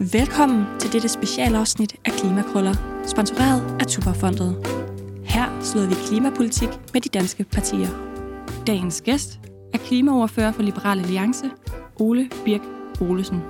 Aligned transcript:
Velkommen 0.00 0.66
til 0.78 0.92
dette 0.92 1.08
specialafsnit 1.08 1.94
af 2.04 2.12
Klimakrøller, 2.12 2.74
sponsoreret 3.06 3.76
af 3.80 3.86
Tuberfondet. 3.86 4.66
Her 5.24 5.60
slår 5.62 5.82
vi 5.82 5.94
klimapolitik 6.08 6.68
med 6.94 7.00
de 7.00 7.08
danske 7.08 7.44
partier. 7.44 7.88
Dagens 8.66 9.00
gæst 9.00 9.38
er 9.74 9.78
klimaoverfører 9.78 10.52
for 10.52 10.62
Liberal 10.62 10.98
Alliance, 10.98 11.44
Ole 11.96 12.28
Birk 12.44 12.60
Olesen. 13.00 13.42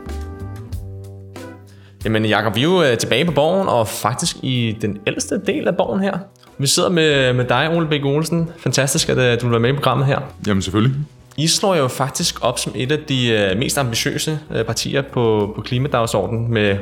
Jamen 2.04 2.24
Jakob, 2.24 2.54
vi 2.56 2.60
er 2.60 2.64
jo 2.64 2.82
øh, 2.82 2.98
tilbage 2.98 3.24
på 3.24 3.32
borgen, 3.32 3.68
og 3.68 3.88
faktisk 3.88 4.36
i 4.42 4.76
den 4.80 4.98
ældste 5.06 5.40
del 5.46 5.68
af 5.68 5.76
borgen 5.76 6.00
her. 6.00 6.18
Vi 6.58 6.66
sidder 6.66 6.90
med, 6.90 7.32
med 7.32 7.44
dig, 7.44 7.76
Ole 7.76 7.88
Birk 7.88 8.04
Olesen. 8.04 8.50
Fantastisk, 8.58 9.08
at 9.08 9.18
øh, 9.18 9.40
du 9.40 9.46
vil 9.46 9.50
være 9.50 9.60
med 9.60 9.70
i 9.70 9.74
programmet 9.74 10.06
her. 10.06 10.20
Jamen 10.46 10.62
selvfølgelig. 10.62 10.94
I 11.38 11.46
slår 11.46 11.76
jo 11.76 11.88
faktisk 11.88 12.44
op 12.44 12.58
som 12.58 12.72
et 12.76 12.92
af 12.92 12.98
de 12.98 13.28
øh, 13.28 13.58
mest 13.58 13.78
ambitiøse 13.78 14.38
øh, 14.54 14.64
partier 14.64 15.02
på, 15.02 15.52
på 15.56 15.62
klimadagsordenen 15.62 16.52
med 16.52 16.76
100% 16.76 16.78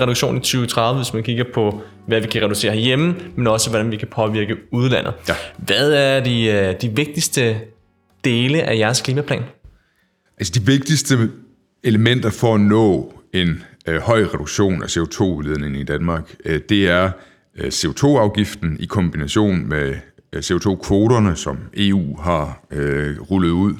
reduktion 0.00 0.36
i 0.36 0.40
2030, 0.40 1.00
hvis 1.00 1.14
man 1.14 1.22
kigger 1.22 1.44
på, 1.54 1.80
hvad 2.06 2.20
vi 2.20 2.26
kan 2.26 2.42
reducere 2.42 2.72
herhjemme, 2.72 3.14
men 3.36 3.46
også 3.46 3.70
hvordan 3.70 3.90
vi 3.90 3.96
kan 3.96 4.08
påvirke 4.08 4.56
udlandet. 4.72 5.14
Ja. 5.28 5.34
Hvad 5.58 5.92
er 5.92 6.20
de, 6.24 6.44
øh, 6.44 6.74
de 6.80 6.88
vigtigste 6.88 7.56
dele 8.24 8.62
af 8.62 8.78
jeres 8.78 9.00
klimaplan? 9.00 9.42
Altså 10.38 10.52
de 10.60 10.66
vigtigste 10.66 11.30
elementer 11.82 12.30
for 12.30 12.54
at 12.54 12.60
nå 12.60 13.14
en 13.32 13.62
øh, 13.86 14.00
høj 14.00 14.22
reduktion 14.22 14.82
af 14.82 14.96
CO2-udledningen 14.96 15.80
i 15.80 15.84
Danmark, 15.84 16.34
øh, 16.44 16.60
det 16.68 16.88
er 16.88 17.10
øh, 17.58 17.66
CO2-afgiften 17.66 18.76
i 18.80 18.86
kombination 18.86 19.68
med 19.68 19.94
CO2-kvoterne, 20.36 21.36
som 21.36 21.58
EU 21.76 22.20
har 22.20 22.66
øh, 22.70 23.20
rullet 23.20 23.50
ud. 23.50 23.74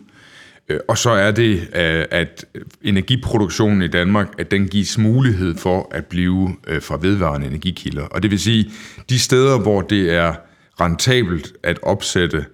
Øh, 0.69 0.81
og 0.89 0.99
så 0.99 1.11
er 1.11 1.31
det, 1.31 1.61
øh, 1.61 2.05
at 2.11 2.45
energiproduktionen 2.83 3.83
i 3.83 3.89
Danmark, 3.89 4.35
at 4.39 4.51
den 4.51 4.69
gives 4.69 4.99
mulighed 4.99 5.57
for 5.57 5.89
at 5.91 6.07
blive 6.07 6.57
øh, 6.67 6.83
fra 6.83 6.99
vedvarende 7.01 7.47
energikilder. 7.47 8.03
Og 8.03 8.23
det 8.23 8.31
vil 8.31 8.41
sige, 8.41 8.71
de 9.11 9.19
steder, 9.19 9.59
hvor 9.59 9.81
det 9.81 10.11
er 10.11 10.35
rentabelt 10.81 11.53
at 11.63 11.79
opsætte 11.83 12.45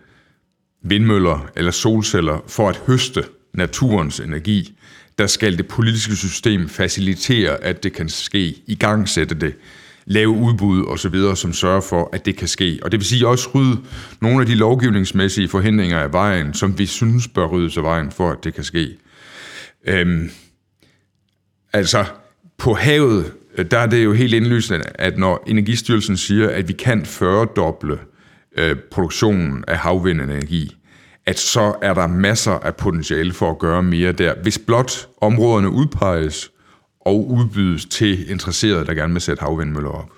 vindmøller 0.82 1.50
eller 1.56 1.70
solceller 1.70 2.44
for 2.46 2.68
at 2.68 2.82
høste 2.86 3.24
naturens 3.54 4.20
energi, 4.20 4.78
der 5.18 5.26
skal 5.26 5.58
det 5.58 5.68
politiske 5.68 6.16
system 6.16 6.68
facilitere, 6.68 7.64
at 7.64 7.82
det 7.82 7.92
kan 7.92 8.08
ske, 8.08 8.62
i 8.66 8.74
gang 8.74 9.08
sætte 9.08 9.34
det, 9.34 9.54
lave 10.06 10.30
udbud 10.30 10.84
og 10.84 10.98
så 10.98 11.08
videre, 11.08 11.36
som 11.36 11.52
sørger 11.52 11.80
for, 11.80 12.10
at 12.12 12.26
det 12.26 12.36
kan 12.36 12.48
ske. 12.48 12.78
Og 12.82 12.92
det 12.92 13.00
vil 13.00 13.06
sige 13.06 13.28
også 13.28 13.48
rydde 13.54 13.80
nogle 14.20 14.40
af 14.40 14.46
de 14.46 14.54
lovgivningsmæssige 14.54 15.48
forhindringer 15.48 15.98
af 15.98 16.12
vejen, 16.12 16.54
som 16.54 16.78
vi 16.78 16.86
synes 16.86 17.28
bør 17.28 17.46
ryddes 17.46 17.76
af 17.76 17.82
vejen, 17.82 18.10
for 18.10 18.30
at 18.30 18.44
det 18.44 18.54
kan 18.54 18.64
ske. 18.64 18.96
Øhm, 19.86 20.30
altså, 21.72 22.04
på 22.58 22.74
havet, 22.74 23.32
øh, 23.58 23.64
der 23.70 23.78
er 23.78 23.86
det 23.86 24.04
jo 24.04 24.12
helt 24.12 24.34
indlysende, 24.34 24.84
at 24.94 25.18
når 25.18 25.44
Energistyrelsen 25.46 26.16
siger, 26.16 26.50
at 26.50 26.68
vi 26.68 26.72
kan 26.72 27.02
40-doble 27.02 27.98
øh, 28.58 28.76
produktionen 28.90 29.64
af 29.68 29.78
havvindenergi, 29.78 30.76
at 31.26 31.38
så 31.38 31.74
er 31.82 31.94
der 31.94 32.06
masser 32.06 32.52
af 32.52 32.76
potentiale 32.76 33.32
for 33.32 33.50
at 33.50 33.58
gøre 33.58 33.82
mere 33.82 34.12
der, 34.12 34.34
hvis 34.42 34.58
blot 34.58 35.08
områderne 35.20 35.70
udpeges 35.70 36.50
og 37.06 37.30
udbydes 37.30 37.84
til 37.84 38.30
interesserede, 38.30 38.86
der 38.86 38.94
gerne 38.94 39.12
vil 39.12 39.22
sætte 39.22 39.40
havvindmøller 39.40 39.90
op. 39.90 40.10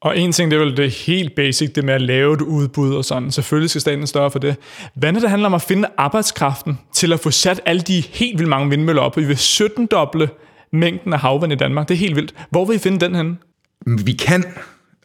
Og 0.00 0.18
en 0.18 0.32
ting, 0.32 0.50
det 0.50 0.56
er 0.56 0.64
vel 0.64 0.76
det 0.76 0.90
helt 0.90 1.34
basic, 1.34 1.72
det 1.72 1.84
med 1.84 1.94
at 1.94 2.00
lave 2.00 2.34
et 2.34 2.40
udbud 2.40 2.94
og 2.94 3.04
sådan. 3.04 3.30
Selvfølgelig 3.30 3.70
skal 3.70 3.80
staten 3.80 4.06
større 4.06 4.30
for 4.30 4.38
det. 4.38 4.56
Hvad 4.94 5.12
når 5.12 5.20
det 5.20 5.30
handler 5.30 5.46
om 5.46 5.54
at 5.54 5.62
finde 5.62 5.88
arbejdskraften 5.96 6.78
til 6.94 7.12
at 7.12 7.20
få 7.20 7.30
sat 7.30 7.60
alle 7.66 7.82
de 7.82 8.00
helt 8.00 8.38
vildt 8.38 8.48
mange 8.48 8.70
vindmøller 8.70 9.02
op? 9.02 9.16
Vi 9.16 9.24
vil 9.24 9.36
17 9.36 9.86
doble 9.86 10.28
mængden 10.72 11.12
af 11.12 11.20
havvind 11.20 11.52
i 11.52 11.56
Danmark. 11.56 11.88
Det 11.88 11.94
er 11.94 11.98
helt 11.98 12.16
vildt. 12.16 12.34
Hvor 12.50 12.64
vil 12.64 12.76
I 12.76 12.78
finde 12.78 13.00
den 13.00 13.14
henne? 13.14 13.36
Vi 14.04 14.12
kan, 14.12 14.44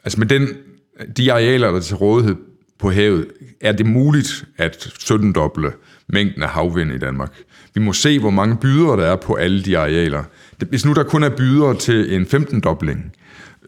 altså 0.04 0.18
med 0.18 0.26
den, 0.26 0.48
de 1.16 1.32
arealer, 1.32 1.68
der 1.70 1.76
er 1.76 1.80
til 1.80 1.96
rådighed 1.96 2.36
på 2.78 2.90
havet, 2.90 3.26
er 3.60 3.72
det 3.72 3.86
muligt 3.86 4.44
at 4.56 4.76
17-doble 4.76 5.72
mængden 6.08 6.42
af 6.42 6.48
havvind 6.48 6.92
i 6.92 6.98
Danmark. 6.98 7.32
Vi 7.74 7.80
må 7.80 7.92
se, 7.92 8.18
hvor 8.18 8.30
mange 8.30 8.56
bydere 8.56 8.96
der 8.96 9.06
er 9.06 9.16
på 9.16 9.34
alle 9.34 9.62
de 9.62 9.78
arealer. 9.78 10.24
Det- 10.60 10.68
Hvis 10.68 10.84
nu 10.84 10.92
der 10.92 11.02
kun 11.02 11.22
er 11.22 11.28
bydere 11.36 11.76
til 11.76 12.14
en 12.14 12.26
15-dobling, 12.26 13.12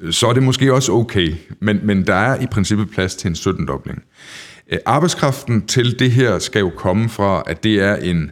øh, 0.00 0.12
så 0.12 0.26
er 0.26 0.32
det 0.32 0.42
måske 0.42 0.72
også 0.75 0.92
okay, 0.92 1.34
men, 1.60 1.80
men 1.82 2.06
der 2.06 2.14
er 2.14 2.41
i 2.42 2.47
princippet 2.47 2.91
plads 2.91 3.14
til 3.14 3.28
en 3.28 3.34
17-dobling. 3.34 4.03
Øh, 4.72 4.78
arbejdskraften 4.86 5.66
til 5.66 5.98
det 5.98 6.10
her 6.10 6.38
skal 6.38 6.60
jo 6.60 6.70
komme 6.76 7.08
fra, 7.08 7.42
at 7.47 7.64
det 7.64 7.80
er 7.80 7.97
en, 7.97 8.30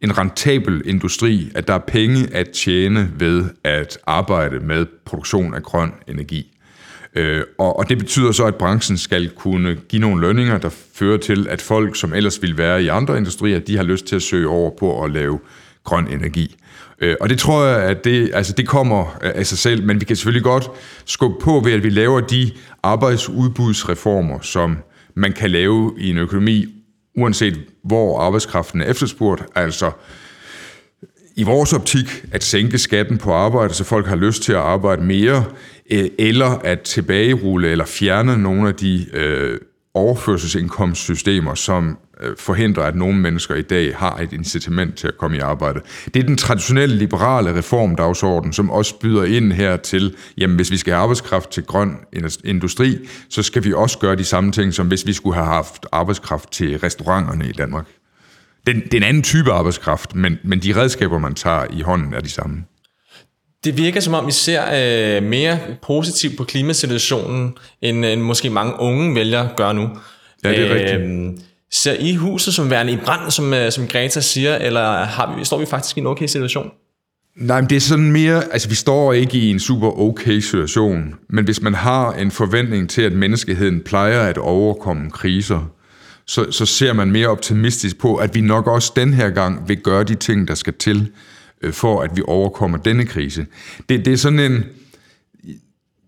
en 0.00 0.18
rentabel 0.18 0.82
industri, 0.84 1.50
at 1.54 1.68
der 1.68 1.74
er 1.74 1.78
penge 1.78 2.28
at 2.34 2.50
tjene 2.50 3.10
ved 3.18 3.44
at 3.64 3.98
arbejde 4.06 4.60
med 4.60 4.86
produktion 5.04 5.54
af 5.54 5.62
grøn 5.62 5.92
energi. 6.08 6.48
Øh, 7.16 7.42
og, 7.58 7.78
og 7.78 7.88
det 7.88 7.98
betyder 7.98 8.32
så, 8.32 8.44
at 8.44 8.54
branchen 8.54 8.98
skal 8.98 9.28
kunne 9.30 9.74
give 9.88 10.00
nogle 10.00 10.20
lønninger, 10.20 10.58
der 10.58 10.68
fører 10.94 11.18
til, 11.18 11.46
at 11.50 11.60
folk, 11.62 11.96
som 11.96 12.12
ellers 12.14 12.42
ville 12.42 12.58
være 12.58 12.82
i 12.82 12.88
andre 12.88 13.16
industrier, 13.16 13.58
de 13.58 13.76
har 13.76 13.82
lyst 13.84 14.04
til 14.06 14.16
at 14.16 14.22
søge 14.22 14.48
over 14.48 14.70
på 14.78 15.04
at 15.04 15.10
lave 15.10 15.38
grøn 15.84 16.08
energi. 16.08 16.56
Øh, 17.00 17.16
og 17.20 17.28
det 17.28 17.38
tror 17.38 17.64
jeg, 17.64 17.82
at 17.82 18.04
det, 18.04 18.30
altså 18.34 18.52
det 18.52 18.68
kommer 18.68 19.18
af 19.20 19.46
sig 19.46 19.58
selv, 19.58 19.86
men 19.86 20.00
vi 20.00 20.04
kan 20.04 20.16
selvfølgelig 20.16 20.44
godt 20.44 20.70
skubbe 21.04 21.36
på 21.40 21.60
ved, 21.64 21.72
at 21.72 21.82
vi 21.82 21.90
laver 21.90 22.20
de 22.20 22.50
arbejdsudbudsreformer, 22.82 24.40
som 24.40 24.78
man 25.14 25.32
kan 25.32 25.50
lave 25.50 25.94
i 25.98 26.10
en 26.10 26.18
økonomi, 26.18 26.66
uanset 27.16 27.60
hvor 27.84 28.20
arbejdskraften 28.20 28.80
er 28.80 28.86
efterspurgt. 28.86 29.42
Altså 29.54 29.90
i 31.36 31.42
vores 31.42 31.72
optik 31.72 32.24
at 32.32 32.44
sænke 32.44 32.78
skatten 32.78 33.18
på 33.18 33.32
arbejde, 33.32 33.74
så 33.74 33.84
folk 33.84 34.06
har 34.06 34.16
lyst 34.16 34.42
til 34.42 34.52
at 34.52 34.58
arbejde 34.58 35.02
mere, 35.02 35.44
øh, 35.90 36.08
eller 36.18 36.46
at 36.46 36.80
tilbagerulle 36.80 37.68
eller 37.68 37.84
fjerne 37.84 38.38
nogle 38.38 38.68
af 38.68 38.74
de 38.74 39.06
øh, 39.12 39.58
overførselsindkomstsystemer, 39.94 41.54
som 41.54 41.98
øh, 42.20 42.36
forhindrer, 42.38 42.82
at 42.82 42.96
nogle 42.96 43.18
mennesker 43.18 43.54
i 43.54 43.62
dag 43.62 43.96
har 43.96 44.16
et 44.16 44.32
incitament 44.32 44.94
til 44.94 45.08
at 45.08 45.18
komme 45.18 45.36
i 45.36 45.40
arbejde. 45.40 45.80
Det 46.14 46.22
er 46.22 46.26
den 46.26 46.36
traditionelle 46.36 46.96
liberale 46.96 47.58
reformdagsorden, 47.58 48.52
som 48.52 48.70
også 48.70 48.98
byder 48.98 49.24
ind 49.24 49.52
her 49.52 49.76
til, 49.76 50.16
jamen 50.38 50.56
hvis 50.56 50.70
vi 50.70 50.76
skal 50.76 50.92
have 50.92 51.02
arbejdskraft 51.02 51.50
til 51.50 51.64
grøn 51.64 51.96
industri, 52.44 52.98
så 53.28 53.42
skal 53.42 53.64
vi 53.64 53.72
også 53.72 53.98
gøre 53.98 54.16
de 54.16 54.24
samme 54.24 54.52
ting, 54.52 54.74
som 54.74 54.86
hvis 54.86 55.06
vi 55.06 55.12
skulle 55.12 55.34
have 55.34 55.46
haft 55.46 55.86
arbejdskraft 55.92 56.52
til 56.52 56.78
restauranterne 56.78 57.48
i 57.48 57.52
Danmark. 57.52 57.86
Den, 58.66 58.80
det 58.80 58.94
er 58.94 58.98
en 58.98 59.02
anden 59.02 59.22
type 59.22 59.52
arbejdskraft, 59.52 60.14
men, 60.14 60.38
men 60.44 60.58
de 60.58 60.76
redskaber, 60.76 61.18
man 61.18 61.34
tager 61.34 61.66
i 61.70 61.80
hånden, 61.80 62.14
er 62.14 62.20
de 62.20 62.30
samme. 62.30 62.64
Det 63.64 63.76
virker 63.76 64.00
som 64.00 64.14
om, 64.14 64.26
vi 64.26 64.32
ser 64.32 64.62
øh, 65.16 65.22
mere 65.22 65.58
positivt 65.82 66.36
på 66.36 66.44
klimasituationen, 66.44 67.54
end, 67.82 68.04
end 68.04 68.20
måske 68.20 68.50
mange 68.50 68.72
unge 68.78 69.14
vælger 69.14 69.48
gør 69.56 69.72
nu. 69.72 69.88
Ja, 70.44 70.50
det 70.50 70.70
er 70.70 70.74
rigtigt. 70.74 71.42
Ser 71.72 71.94
I 71.98 72.14
huset 72.14 72.54
som 72.54 72.70
værende 72.70 72.92
i 72.92 72.96
brand, 72.96 73.30
som, 73.30 73.54
øh, 73.54 73.72
som 73.72 73.88
Greta 73.88 74.20
siger, 74.20 74.56
eller 74.56 75.04
har 75.04 75.36
vi, 75.38 75.44
står 75.44 75.58
vi 75.58 75.66
faktisk 75.66 75.96
i 75.96 76.00
en 76.00 76.06
okay 76.06 76.26
situation? 76.26 76.70
Nej, 77.36 77.60
men 77.60 77.70
det 77.70 77.76
er 77.76 77.80
sådan 77.80 78.12
mere, 78.12 78.44
altså 78.52 78.68
vi 78.68 78.74
står 78.74 79.12
ikke 79.12 79.38
i 79.38 79.50
en 79.50 79.60
super 79.60 80.00
okay 80.00 80.38
situation, 80.40 81.14
men 81.28 81.44
hvis 81.44 81.62
man 81.62 81.74
har 81.74 82.12
en 82.12 82.30
forventning 82.30 82.90
til, 82.90 83.02
at 83.02 83.12
menneskeheden 83.12 83.80
plejer 83.80 84.20
at 84.20 84.38
overkomme 84.38 85.10
kriser, 85.10 85.70
så, 86.26 86.52
så 86.52 86.66
ser 86.66 86.92
man 86.92 87.10
mere 87.10 87.28
optimistisk 87.28 87.98
på, 87.98 88.16
at 88.16 88.34
vi 88.34 88.40
nok 88.40 88.66
også 88.66 88.92
den 88.96 89.14
her 89.14 89.30
gang 89.30 89.68
vil 89.68 89.76
gøre 89.76 90.04
de 90.04 90.14
ting, 90.14 90.48
der 90.48 90.54
skal 90.54 90.74
til, 90.78 90.96
øh, 90.96 91.31
Øh, 91.62 91.72
for 91.72 92.02
at 92.02 92.10
vi 92.16 92.22
overkommer 92.26 92.78
denne 92.78 93.06
krise. 93.06 93.46
Det, 93.88 94.04
det 94.04 94.12
er 94.12 94.16
sådan 94.16 94.38
en... 94.38 94.64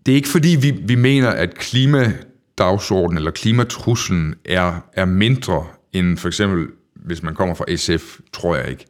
Det 0.05 0.11
er 0.11 0.15
ikke 0.15 0.29
fordi, 0.29 0.57
vi, 0.61 0.71
vi 0.71 0.95
mener, 0.95 1.29
at 1.29 1.55
klimadagsordenen 1.55 3.17
eller 3.17 3.31
klimatruslen 3.31 4.35
er, 4.45 4.73
er 4.93 5.05
mindre 5.05 5.65
end 5.93 6.17
for 6.17 6.27
eksempel, 6.27 6.67
hvis 6.95 7.23
man 7.23 7.35
kommer 7.35 7.55
fra 7.55 7.75
SF, 7.75 8.17
tror 8.33 8.55
jeg 8.55 8.69
ikke. 8.69 8.85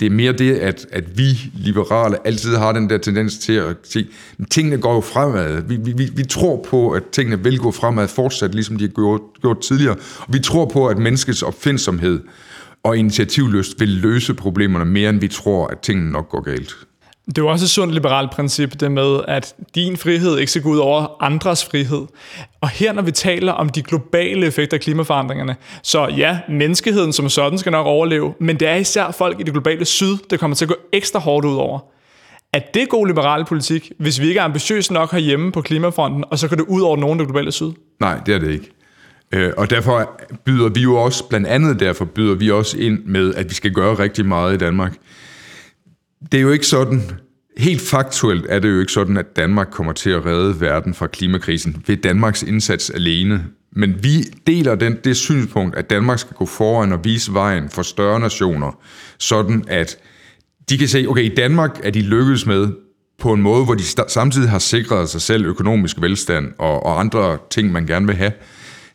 Det 0.00 0.06
er 0.06 0.10
mere 0.10 0.32
det, 0.32 0.54
at, 0.54 0.86
at 0.92 1.18
vi 1.18 1.24
liberale 1.54 2.26
altid 2.26 2.56
har 2.56 2.72
den 2.72 2.90
der 2.90 2.98
tendens 2.98 3.38
til 3.38 3.52
at 3.52 3.76
sige, 3.84 4.06
at 4.40 4.46
tingene 4.50 4.78
går 4.78 4.94
jo 4.94 5.00
fremad. 5.00 5.62
Vi, 5.62 5.76
vi, 5.76 5.92
vi- 5.92 6.10
vi 6.16 6.24
tror 6.24 6.64
på, 6.68 6.90
at 6.90 7.02
tingene 7.12 7.42
vil 7.44 7.58
gå 7.58 7.70
fremad 7.70 8.08
fortsat, 8.08 8.54
ligesom 8.54 8.76
de 8.76 8.84
har 8.84 8.88
gjort, 8.94 9.20
gjort 9.40 9.60
tidligere. 9.60 9.96
Og 10.18 10.26
vi 10.34 10.38
tror 10.38 10.64
på, 10.66 10.86
at 10.86 10.98
menneskets 10.98 11.42
opfindsomhed 11.42 12.20
og 12.82 12.98
initiativlyst 12.98 13.80
vil 13.80 13.88
løse 13.88 14.34
problemerne 14.34 14.84
mere, 14.84 15.10
end 15.10 15.20
vi 15.20 15.28
tror, 15.28 15.66
at 15.66 15.78
tingene 15.78 16.10
nok 16.10 16.28
går 16.28 16.40
galt. 16.40 16.74
Det 17.26 17.38
er 17.38 17.42
jo 17.42 17.48
også 17.48 17.64
et 17.64 17.70
sundt 17.70 17.94
liberalt 17.94 18.30
princip, 18.30 18.80
det 18.80 18.92
med, 18.92 19.20
at 19.28 19.54
din 19.74 19.96
frihed 19.96 20.38
ikke 20.38 20.50
skal 20.50 20.62
gå 20.62 20.70
ud 20.70 20.78
over 20.78 21.22
andres 21.22 21.64
frihed. 21.64 22.06
Og 22.60 22.68
her, 22.68 22.92
når 22.92 23.02
vi 23.02 23.10
taler 23.10 23.52
om 23.52 23.68
de 23.68 23.82
globale 23.82 24.46
effekter 24.46 24.76
af 24.76 24.80
klimaforandringerne, 24.80 25.56
så 25.82 26.08
ja, 26.16 26.38
menneskeheden 26.48 27.12
som 27.12 27.28
sådan 27.28 27.58
skal 27.58 27.72
nok 27.72 27.86
overleve, 27.86 28.34
men 28.40 28.60
det 28.60 28.68
er 28.68 28.74
især 28.74 29.10
folk 29.10 29.40
i 29.40 29.42
det 29.42 29.52
globale 29.52 29.84
syd, 29.84 30.16
der 30.30 30.36
kommer 30.36 30.54
til 30.54 30.64
at 30.64 30.68
gå 30.68 30.76
ekstra 30.92 31.18
hårdt 31.18 31.46
ud 31.46 31.56
over. 31.56 31.78
Er 32.52 32.60
det 32.74 32.88
god 32.88 33.06
liberal 33.06 33.44
politik, 33.44 33.92
hvis 33.98 34.20
vi 34.20 34.28
ikke 34.28 34.40
er 34.40 34.44
ambitiøse 34.44 34.92
nok 34.92 35.12
herhjemme 35.12 35.52
på 35.52 35.62
klimafronten, 35.62 36.24
og 36.30 36.38
så 36.38 36.48
går 36.48 36.56
det 36.56 36.64
ud 36.68 36.82
over 36.82 36.96
nogen 36.96 37.18
i 37.18 37.20
det 37.20 37.28
globale 37.28 37.52
syd? 37.52 37.72
Nej, 38.00 38.20
det 38.26 38.34
er 38.34 38.38
det 38.38 38.50
ikke. 38.50 38.70
Øh, 39.32 39.52
Og 39.56 39.70
derfor 39.70 40.20
byder 40.44 40.68
vi 40.68 40.80
jo 40.80 40.94
også, 40.94 41.28
blandt 41.28 41.46
andet 41.46 41.80
derfor 41.80 42.04
byder 42.04 42.34
vi 42.34 42.50
også 42.50 42.78
ind 42.78 43.04
med, 43.04 43.34
at 43.34 43.48
vi 43.48 43.54
skal 43.54 43.72
gøre 43.72 43.94
rigtig 43.94 44.26
meget 44.26 44.54
i 44.54 44.58
Danmark. 44.58 44.96
Det 46.32 46.38
er 46.38 46.42
jo 46.42 46.50
ikke 46.50 46.66
sådan, 46.66 47.02
helt 47.58 47.80
faktuelt 47.80 48.46
er 48.48 48.58
det 48.58 48.70
jo 48.70 48.80
ikke 48.80 48.92
sådan, 48.92 49.16
at 49.16 49.36
Danmark 49.36 49.68
kommer 49.70 49.92
til 49.92 50.10
at 50.10 50.26
redde 50.26 50.60
verden 50.60 50.94
fra 50.94 51.06
klimakrisen 51.06 51.82
ved 51.86 51.96
Danmarks 51.96 52.42
indsats 52.42 52.90
alene. 52.90 53.44
Men 53.72 54.04
vi 54.04 54.22
deler 54.46 54.74
den, 54.74 54.98
det 55.04 55.16
synspunkt, 55.16 55.76
at 55.76 55.90
Danmark 55.90 56.18
skal 56.18 56.36
gå 56.36 56.46
foran 56.46 56.92
og 56.92 57.04
vise 57.04 57.34
vejen 57.34 57.68
for 57.70 57.82
større 57.82 58.20
nationer, 58.20 58.80
sådan 59.18 59.64
at 59.68 59.98
de 60.68 60.78
kan 60.78 60.88
se, 60.88 61.06
okay, 61.08 61.22
i 61.22 61.34
Danmark 61.34 61.80
er 61.82 61.90
de 61.90 62.02
lykkedes 62.02 62.46
med 62.46 62.68
på 63.18 63.32
en 63.32 63.42
måde, 63.42 63.64
hvor 63.64 63.74
de 63.74 63.82
samtidig 64.08 64.50
har 64.50 64.58
sikret 64.58 65.08
sig 65.08 65.20
selv 65.20 65.44
økonomisk 65.44 66.00
velstand 66.00 66.52
og, 66.58 66.86
og 66.86 67.00
andre 67.00 67.38
ting, 67.50 67.72
man 67.72 67.86
gerne 67.86 68.06
vil 68.06 68.16
have. 68.16 68.32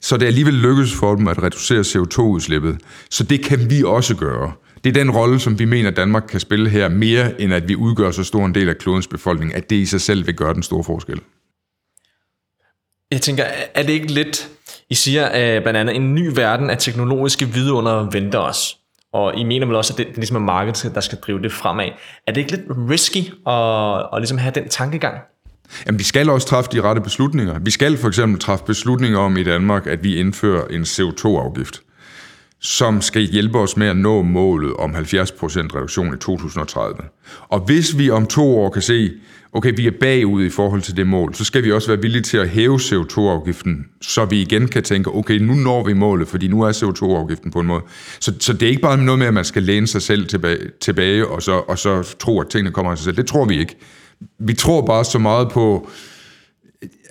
Så 0.03 0.17
det 0.17 0.25
alligevel 0.25 0.53
lykkes 0.53 0.95
for 0.95 1.15
dem 1.15 1.27
at 1.27 1.43
reducere 1.43 1.79
CO2-udslippet. 1.79 2.77
Så 3.09 3.23
det 3.23 3.45
kan 3.45 3.69
vi 3.69 3.83
også 3.83 4.15
gøre. 4.15 4.51
Det 4.83 4.89
er 4.89 4.93
den 4.93 5.11
rolle, 5.11 5.39
som 5.39 5.59
vi 5.59 5.65
mener, 5.65 5.91
Danmark 5.91 6.23
kan 6.29 6.39
spille 6.39 6.69
her, 6.69 6.89
mere 6.89 7.41
end 7.41 7.53
at 7.53 7.67
vi 7.67 7.75
udgør 7.75 8.11
så 8.11 8.23
stor 8.23 8.45
en 8.45 8.55
del 8.55 8.69
af 8.69 8.77
klodens 8.77 9.07
befolkning, 9.07 9.53
at 9.55 9.69
det 9.69 9.75
i 9.75 9.85
sig 9.85 10.01
selv 10.01 10.27
vil 10.27 10.35
gøre 10.35 10.53
den 10.53 10.63
store 10.63 10.83
forskel. 10.83 11.21
Jeg 13.11 13.21
tænker, 13.21 13.43
er 13.75 13.83
det 13.83 13.93
ikke 13.93 14.11
lidt, 14.11 14.49
I 14.89 14.95
siger 14.95 15.25
at 15.25 15.63
blandt 15.63 15.79
andet, 15.79 15.95
en 15.95 16.15
ny 16.15 16.31
verden 16.35 16.69
af 16.69 16.77
teknologiske 16.77 17.45
vidunder 17.45 18.09
venter 18.11 18.39
os? 18.39 18.77
Og 19.13 19.35
I 19.35 19.43
mener 19.43 19.65
vel 19.65 19.75
også, 19.75 19.93
at 19.93 19.97
det, 19.97 20.07
det 20.07 20.17
ligesom 20.17 20.35
er 20.35 20.39
markedet, 20.39 20.95
der 20.95 21.01
skal 21.01 21.17
drive 21.17 21.41
det 21.41 21.51
fremad. 21.51 21.89
Er 22.27 22.31
det 22.31 22.41
ikke 22.41 22.51
lidt 22.51 22.65
risky 22.69 23.47
at, 23.47 24.15
at 24.15 24.21
ligesom 24.21 24.37
have 24.37 24.51
den 24.55 24.69
tankegang? 24.69 25.17
Jamen, 25.85 25.99
vi 25.99 26.03
skal 26.03 26.29
også 26.29 26.47
træffe 26.47 26.69
de 26.71 26.81
rette 26.81 27.01
beslutninger. 27.01 27.59
Vi 27.59 27.71
skal 27.71 27.97
for 27.97 28.07
eksempel 28.07 28.39
træffe 28.39 28.65
beslutninger 28.65 29.19
om 29.19 29.37
i 29.37 29.43
Danmark, 29.43 29.87
at 29.87 30.03
vi 30.03 30.15
indfører 30.15 30.67
en 30.67 30.81
CO2-afgift 30.81 31.81
som 32.63 33.01
skal 33.01 33.21
hjælpe 33.21 33.59
os 33.59 33.77
med 33.77 33.87
at 33.87 33.97
nå 33.97 34.21
målet 34.21 34.73
om 34.73 34.95
70% 34.95 34.97
reduktion 34.99 36.13
i 36.13 36.17
2030. 36.17 36.95
Og 37.49 37.59
hvis 37.59 37.97
vi 37.97 38.09
om 38.09 38.25
to 38.25 38.59
år 38.59 38.69
kan 38.69 38.81
se, 38.81 39.11
okay, 39.53 39.73
vi 39.77 39.87
er 39.87 39.91
bagud 39.99 40.45
i 40.45 40.49
forhold 40.49 40.81
til 40.81 40.97
det 40.97 41.07
mål, 41.07 41.35
så 41.35 41.43
skal 41.43 41.63
vi 41.63 41.71
også 41.71 41.87
være 41.87 42.01
villige 42.01 42.21
til 42.21 42.37
at 42.37 42.49
hæve 42.49 42.75
CO2-afgiften, 42.75 43.85
så 44.01 44.25
vi 44.25 44.41
igen 44.41 44.67
kan 44.67 44.83
tænke, 44.83 45.09
okay, 45.09 45.37
nu 45.39 45.53
når 45.53 45.83
vi 45.83 45.93
målet, 45.93 46.27
fordi 46.27 46.47
nu 46.47 46.61
er 46.61 46.71
CO2-afgiften 46.71 47.51
på 47.51 47.59
en 47.59 47.67
måde. 47.67 47.81
Så, 48.19 48.33
så 48.39 48.53
det 48.53 48.63
er 48.63 48.69
ikke 48.69 48.81
bare 48.81 48.97
noget 48.97 49.19
med, 49.19 49.27
at 49.27 49.33
man 49.33 49.45
skal 49.45 49.63
læne 49.63 49.87
sig 49.87 50.01
selv 50.01 50.27
tilbage, 50.27 50.59
tilbage 50.81 51.27
og, 51.27 51.41
så, 51.41 51.51
og 51.51 51.79
så 51.79 52.15
tro, 52.19 52.41
at 52.41 52.47
tingene 52.47 52.71
kommer 52.71 52.91
af 52.91 52.97
sig 52.97 53.05
selv. 53.05 53.17
Det 53.17 53.27
tror 53.27 53.45
vi 53.45 53.59
ikke. 53.59 53.75
Vi 54.39 54.53
tror 54.53 54.81
bare 54.81 55.05
så 55.05 55.19
meget 55.19 55.49
på, 55.49 55.89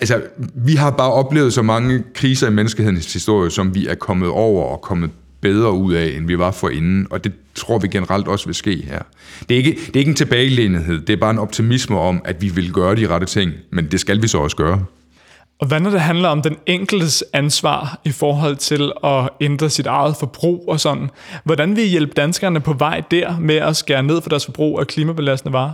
altså, 0.01 0.23
vi 0.55 0.75
har 0.75 0.91
bare 0.91 1.13
oplevet 1.13 1.53
så 1.53 1.63
mange 1.63 2.03
kriser 2.15 2.47
i 2.47 2.51
menneskehedens 2.51 3.13
historie, 3.13 3.51
som 3.51 3.75
vi 3.75 3.87
er 3.87 3.95
kommet 3.95 4.29
over 4.29 4.65
og 4.65 4.81
kommet 4.81 5.11
bedre 5.41 5.73
ud 5.73 5.93
af, 5.93 6.07
end 6.17 6.27
vi 6.27 6.39
var 6.39 6.51
for 6.51 6.69
inden, 6.69 7.07
og 7.11 7.25
det 7.25 7.33
tror 7.55 7.79
vi 7.79 7.89
generelt 7.89 8.29
også 8.29 8.47
vil 8.47 8.55
ske 8.55 8.77
her. 8.77 9.03
Det 9.49 9.55
er 9.55 9.59
ikke, 9.59 9.71
det 9.87 9.97
er 9.97 9.99
ikke 9.99 10.09
en 10.09 10.15
tilbagelænethed, 10.15 11.01
det 11.01 11.13
er 11.13 11.17
bare 11.17 11.31
en 11.31 11.39
optimisme 11.39 11.99
om, 11.99 12.23
at 12.25 12.43
vi 12.43 12.49
vil 12.49 12.73
gøre 12.73 12.97
de 12.97 13.09
rette 13.09 13.27
ting, 13.27 13.53
men 13.71 13.87
det 13.87 14.01
skal 14.01 14.23
vi 14.23 14.29
så 14.29 14.39
også 14.39 14.57
gøre. 14.57 14.85
Og 15.61 15.69
hvad 15.69 15.81
når 15.81 15.91
det 15.91 16.01
handler 16.01 16.29
om 16.29 16.43
den 16.43 16.57
enkeltes 16.67 17.25
ansvar 17.33 18.01
i 18.05 18.11
forhold 18.11 18.57
til 18.57 18.93
at 19.05 19.29
ændre 19.41 19.71
sit 19.71 19.87
eget 19.87 20.17
forbrug 20.21 20.65
og 20.69 20.81
sådan? 20.81 21.11
Hvordan 21.45 21.77
vil 21.77 21.85
I 21.85 21.89
hjælpe 21.89 22.13
danskerne 22.17 22.61
på 22.61 22.73
vej 22.73 23.03
der 23.11 23.39
med 23.39 23.55
at 23.55 23.77
skære 23.77 24.03
ned 24.03 24.23
for 24.23 24.29
deres 24.29 24.45
forbrug 24.45 24.81
af 24.81 24.87
klimabelastende 24.87 25.53
varer? 25.53 25.73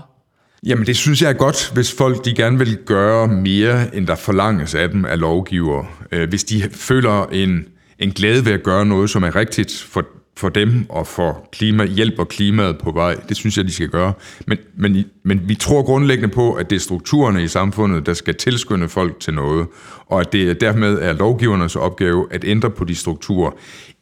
Jamen 0.67 0.87
det 0.87 0.97
synes 0.97 1.23
jeg 1.23 1.29
er 1.29 1.35
godt, 1.35 1.71
hvis 1.75 1.93
folk 1.93 2.25
de 2.25 2.35
gerne 2.35 2.59
vil 2.59 2.79
gøre 2.87 3.29
mere, 3.29 3.97
end 3.97 4.07
der 4.07 4.15
forlanges 4.15 4.75
af 4.75 4.89
dem 4.89 5.05
af 5.05 5.21
lovgiver. 5.21 5.85
Øh, 6.13 6.29
hvis 6.29 6.45
de 6.45 6.63
føler 6.73 7.27
en 7.27 7.67
en 7.99 8.11
glæde 8.11 8.45
ved 8.45 8.53
at 8.53 8.63
gøre 8.63 8.87
noget, 8.87 9.11
som 9.11 9.23
er 9.23 9.37
rigtigt 9.37 9.87
for, 9.91 10.05
for 10.37 10.49
dem 10.49 10.87
og 10.89 11.07
for 11.07 11.49
klima, 11.53 11.85
hjælp 11.85 12.19
og 12.19 12.29
klimaet 12.29 12.79
på 12.79 12.91
vej. 12.91 13.15
Det 13.29 13.37
synes 13.37 13.57
jeg, 13.57 13.65
de 13.65 13.73
skal 13.73 13.89
gøre. 13.89 14.13
Men, 14.47 14.59
men, 14.77 15.05
men 15.25 15.49
vi 15.49 15.55
tror 15.55 15.83
grundlæggende 15.83 16.35
på, 16.35 16.53
at 16.53 16.71
det 16.71 16.77
er 16.77 16.81
strukturerne 16.81 17.43
i 17.43 17.49
samfundet, 17.49 18.07
der 18.07 18.15
skal 18.15 18.35
tilskynde 18.35 18.89
folk 18.89 19.21
til 19.21 19.35
noget, 19.35 19.67
og 20.07 20.21
at 20.21 20.33
det 20.33 20.61
dermed 20.61 20.99
er 20.99 21.13
lovgivernes 21.13 21.77
opgave 21.77 22.27
at 22.31 22.45
ændre 22.45 22.71
på 22.71 22.85
de 22.85 22.95
strukturer. 22.95 23.51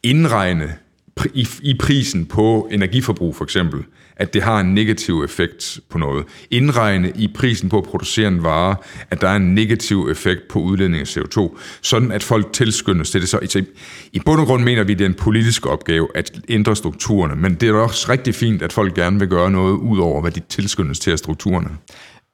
Indregne 0.03 0.75
i, 1.33 1.47
i 1.61 1.73
prisen 1.73 2.25
på 2.25 2.69
energiforbrug 2.71 3.35
for 3.35 3.43
eksempel, 3.43 3.83
at 4.15 4.33
det 4.33 4.43
har 4.43 4.59
en 4.59 4.73
negativ 4.73 5.23
effekt 5.23 5.79
på 5.89 5.97
noget. 5.97 6.25
Indregne 6.51 7.11
i 7.15 7.27
prisen 7.35 7.69
på 7.69 7.77
at 7.77 7.83
producere 7.83 8.27
en 8.27 8.43
vare, 8.43 8.75
at 9.11 9.21
der 9.21 9.27
er 9.27 9.35
en 9.35 9.55
negativ 9.55 10.07
effekt 10.11 10.47
på 10.47 10.59
udledning 10.59 11.01
af 11.01 11.17
CO2, 11.17 11.57
sådan 11.81 12.11
at 12.11 12.23
folk 12.23 12.53
tilskyndes 12.53 13.11
til 13.11 13.21
det. 13.21 13.29
Så 13.29 13.63
i 14.13 14.19
bund 14.25 14.39
og 14.41 14.47
grund 14.47 14.63
mener 14.63 14.83
vi, 14.83 14.93
at 14.93 14.99
det 14.99 15.05
er 15.05 15.09
en 15.09 15.15
politisk 15.15 15.65
opgave 15.65 16.07
at 16.15 16.39
ændre 16.49 16.75
strukturerne, 16.75 17.35
men 17.35 17.55
det 17.55 17.69
er 17.69 17.73
også 17.73 18.11
rigtig 18.11 18.35
fint, 18.35 18.61
at 18.61 18.73
folk 18.73 18.93
gerne 18.93 19.19
vil 19.19 19.27
gøre 19.27 19.51
noget 19.51 19.73
ud 19.73 19.99
over, 19.99 20.21
hvad 20.21 20.31
de 20.31 20.41
tilskyndes 20.49 20.99
til 20.99 21.11
af 21.11 21.19
strukturerne. 21.19 21.69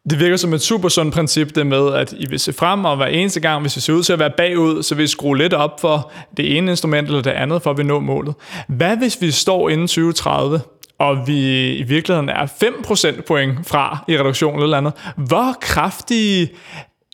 Det 0.10 0.20
virker 0.20 0.38
som 0.38 0.54
et 0.54 0.62
super 0.62 0.90
sundt 0.90 1.14
princip, 1.14 1.56
det 1.56 1.68
med, 1.68 1.94
at 1.94 2.14
I 2.18 2.26
vil 2.30 2.40
se 2.40 2.54
frem, 2.54 2.86
og 2.86 2.96
hver 2.96 3.06
eneste 3.06 3.40
gang, 3.40 3.62
hvis 3.62 3.76
vi 3.76 3.82
ser 3.82 3.94
ud 3.94 4.04
til 4.04 4.14
at 4.14 4.20
være 4.20 4.32
bagud, 4.38 4.84
så 4.84 4.96
vil 4.96 5.04
I 5.04 5.08
skrue 5.08 5.38
lidt 5.38 5.54
op 5.54 5.80
for 5.82 6.12
det 6.38 6.58
ene 6.58 6.72
instrument 6.72 7.08
eller 7.08 7.22
det 7.22 7.32
andet, 7.32 7.62
for 7.62 7.72
at 7.72 7.78
vi 7.78 7.84
nå 7.84 8.00
målet. 8.00 8.36
Hvad 8.68 8.98
hvis 8.98 9.22
vi 9.22 9.32
står 9.32 9.70
inden 9.70 9.88
2030, 9.88 10.62
og 11.00 11.28
vi 11.28 11.72
i 11.76 11.84
virkeligheden 11.84 12.30
er 12.30 12.46
5% 12.46 13.22
point 13.28 13.68
fra 13.68 14.06
i 14.08 14.18
reduktion 14.18 14.64
eller 14.64 14.78
andet? 14.78 14.94
Hvor 15.16 15.58
kraftige 15.62 16.52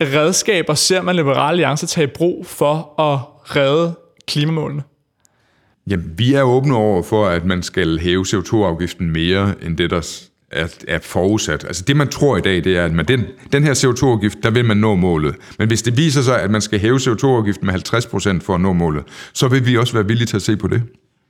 redskaber 0.01 0.73
ser 0.73 1.01
man 1.01 1.15
Liberale 1.15 1.49
Alliance 1.49 1.87
tage 1.87 2.07
i 2.07 2.11
brug 2.15 2.45
for 2.45 3.01
at 3.01 3.19
redde 3.55 3.93
klimamålene? 4.27 4.83
Jamen, 5.89 6.13
vi 6.17 6.33
er 6.33 6.43
åbne 6.43 6.75
over 6.75 7.03
for, 7.03 7.25
at 7.25 7.45
man 7.45 7.63
skal 7.63 7.99
hæve 7.99 8.25
CO2-afgiften 8.27 9.11
mere 9.11 9.53
end 9.61 9.77
det, 9.77 9.89
der 9.89 10.28
er, 10.51 10.67
er 10.87 10.99
forudsat. 10.99 11.63
Altså 11.63 11.83
det, 11.87 11.95
man 11.95 12.07
tror 12.07 12.37
i 12.37 12.41
dag, 12.41 12.63
det 12.63 12.77
er, 12.77 12.85
at 12.85 12.91
med 12.91 13.03
den, 13.03 13.23
den 13.51 13.63
her 13.63 13.73
CO2-afgift, 13.73 14.37
der 14.43 14.49
vil 14.49 14.65
man 14.65 14.77
nå 14.77 14.95
målet. 14.95 15.35
Men 15.59 15.67
hvis 15.67 15.81
det 15.81 15.97
viser 15.97 16.21
sig, 16.21 16.41
at 16.41 16.51
man 16.51 16.61
skal 16.61 16.79
hæve 16.79 16.97
CO2-afgiften 16.97 17.65
med 17.65 17.73
50% 18.39 18.45
for 18.45 18.55
at 18.55 18.61
nå 18.61 18.73
målet, 18.73 19.03
så 19.33 19.47
vil 19.47 19.65
vi 19.65 19.77
også 19.77 19.93
være 19.93 20.07
villige 20.07 20.25
til 20.25 20.35
at 20.35 20.41
se 20.41 20.57
på 20.57 20.67
det. 20.67 20.83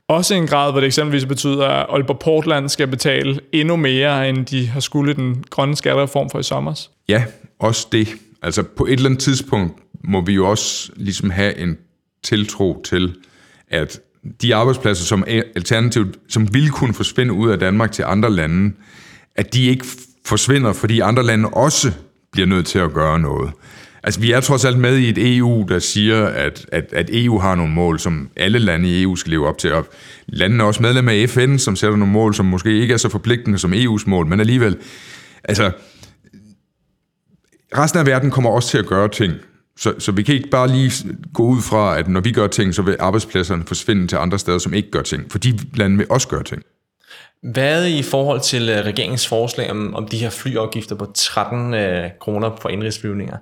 Også 0.08 0.34
en 0.34 0.46
grad, 0.46 0.72
hvor 0.72 0.80
det 0.80 0.86
eksempelvis 0.86 1.26
betyder, 1.26 1.66
at 1.66 1.86
Aalborg 1.90 2.18
Portland 2.18 2.68
skal 2.68 2.86
betale 2.86 3.40
endnu 3.52 3.76
mere, 3.76 4.28
end 4.28 4.46
de 4.46 4.66
har 4.66 4.80
skulle 4.80 5.14
den 5.14 5.44
grønne 5.50 5.76
skattereform 5.76 6.30
for 6.30 6.38
i 6.38 6.42
sommer. 6.42 6.86
Ja, 7.08 7.24
også 7.58 7.88
det. 7.92 8.08
Altså 8.42 8.62
på 8.62 8.86
et 8.86 8.92
eller 8.92 9.06
andet 9.06 9.20
tidspunkt 9.20 9.78
må 10.04 10.20
vi 10.20 10.32
jo 10.32 10.50
også 10.50 10.92
ligesom 10.96 11.30
have 11.30 11.58
en 11.58 11.78
tiltro 12.22 12.82
til, 12.84 13.14
at 13.68 14.00
de 14.42 14.54
arbejdspladser, 14.54 15.04
som 15.04 15.24
alternativt, 15.56 16.18
som 16.28 16.54
ville 16.54 16.70
kunne 16.70 16.94
forsvinde 16.94 17.32
ud 17.32 17.50
af 17.50 17.58
Danmark 17.58 17.92
til 17.92 18.04
andre 18.06 18.30
lande, 18.30 18.72
at 19.36 19.54
de 19.54 19.66
ikke 19.66 19.86
forsvinder, 20.26 20.72
fordi 20.72 21.00
andre 21.00 21.22
lande 21.22 21.48
også 21.48 21.92
bliver 22.32 22.46
nødt 22.46 22.66
til 22.66 22.78
at 22.78 22.92
gøre 22.92 23.18
noget. 23.18 23.52
Altså, 24.02 24.20
vi 24.20 24.32
er 24.32 24.40
trods 24.40 24.64
alt 24.64 24.78
med 24.78 24.96
i 24.96 25.08
et 25.08 25.36
EU, 25.36 25.66
der 25.68 25.78
siger, 25.78 26.26
at, 26.26 26.66
at, 26.72 26.92
at 26.92 27.10
EU 27.12 27.38
har 27.38 27.54
nogle 27.54 27.72
mål, 27.72 28.00
som 28.00 28.30
alle 28.36 28.58
lande 28.58 28.88
i 28.88 29.02
EU 29.02 29.16
skal 29.16 29.30
leve 29.30 29.48
op 29.48 29.58
til. 29.58 29.72
Og 29.72 29.86
landene 30.26 30.62
er 30.62 30.66
også 30.66 30.82
medlem 30.82 31.08
af 31.08 31.28
FN, 31.28 31.58
som 31.58 31.76
sætter 31.76 31.96
nogle 31.96 32.12
mål, 32.12 32.34
som 32.34 32.46
måske 32.46 32.80
ikke 32.80 32.94
er 32.94 32.98
så 32.98 33.08
forpligtende 33.08 33.58
som 33.58 33.72
EU's 33.72 34.02
mål, 34.06 34.26
men 34.26 34.40
alligevel, 34.40 34.76
altså, 35.44 35.72
resten 37.76 38.00
af 38.00 38.06
verden 38.06 38.30
kommer 38.30 38.50
også 38.50 38.68
til 38.68 38.78
at 38.78 38.86
gøre 38.86 39.08
ting. 39.08 39.32
Så, 39.76 39.94
så 39.98 40.12
vi 40.12 40.22
kan 40.22 40.34
ikke 40.34 40.50
bare 40.50 40.68
lige 40.68 40.92
gå 41.34 41.42
ud 41.42 41.62
fra, 41.62 41.98
at 41.98 42.08
når 42.08 42.20
vi 42.20 42.32
gør 42.32 42.46
ting, 42.46 42.74
så 42.74 42.82
vil 42.82 42.96
arbejdspladserne 43.00 43.64
forsvinde 43.66 44.06
til 44.06 44.16
andre 44.16 44.38
steder, 44.38 44.58
som 44.58 44.74
ikke 44.74 44.90
gør 44.90 45.02
ting. 45.02 45.30
For 45.30 45.38
de 45.38 45.58
lande 45.74 45.96
vil 45.96 46.06
også 46.10 46.28
gøre 46.28 46.42
ting. 46.42 46.62
Hvad 47.42 47.88
i 47.88 48.02
forhold 48.02 48.40
til 48.40 48.68
øh, 48.68 48.84
regeringens 48.84 49.26
forslag 49.26 49.70
om, 49.70 49.94
om 49.94 50.08
de 50.08 50.18
her 50.18 50.30
flyafgifter 50.30 50.94
på 50.96 51.12
13 51.14 51.74
øh, 51.74 52.10
kroner 52.20 52.56
for 52.62 52.68
indrigsflyvninger? 52.68 53.36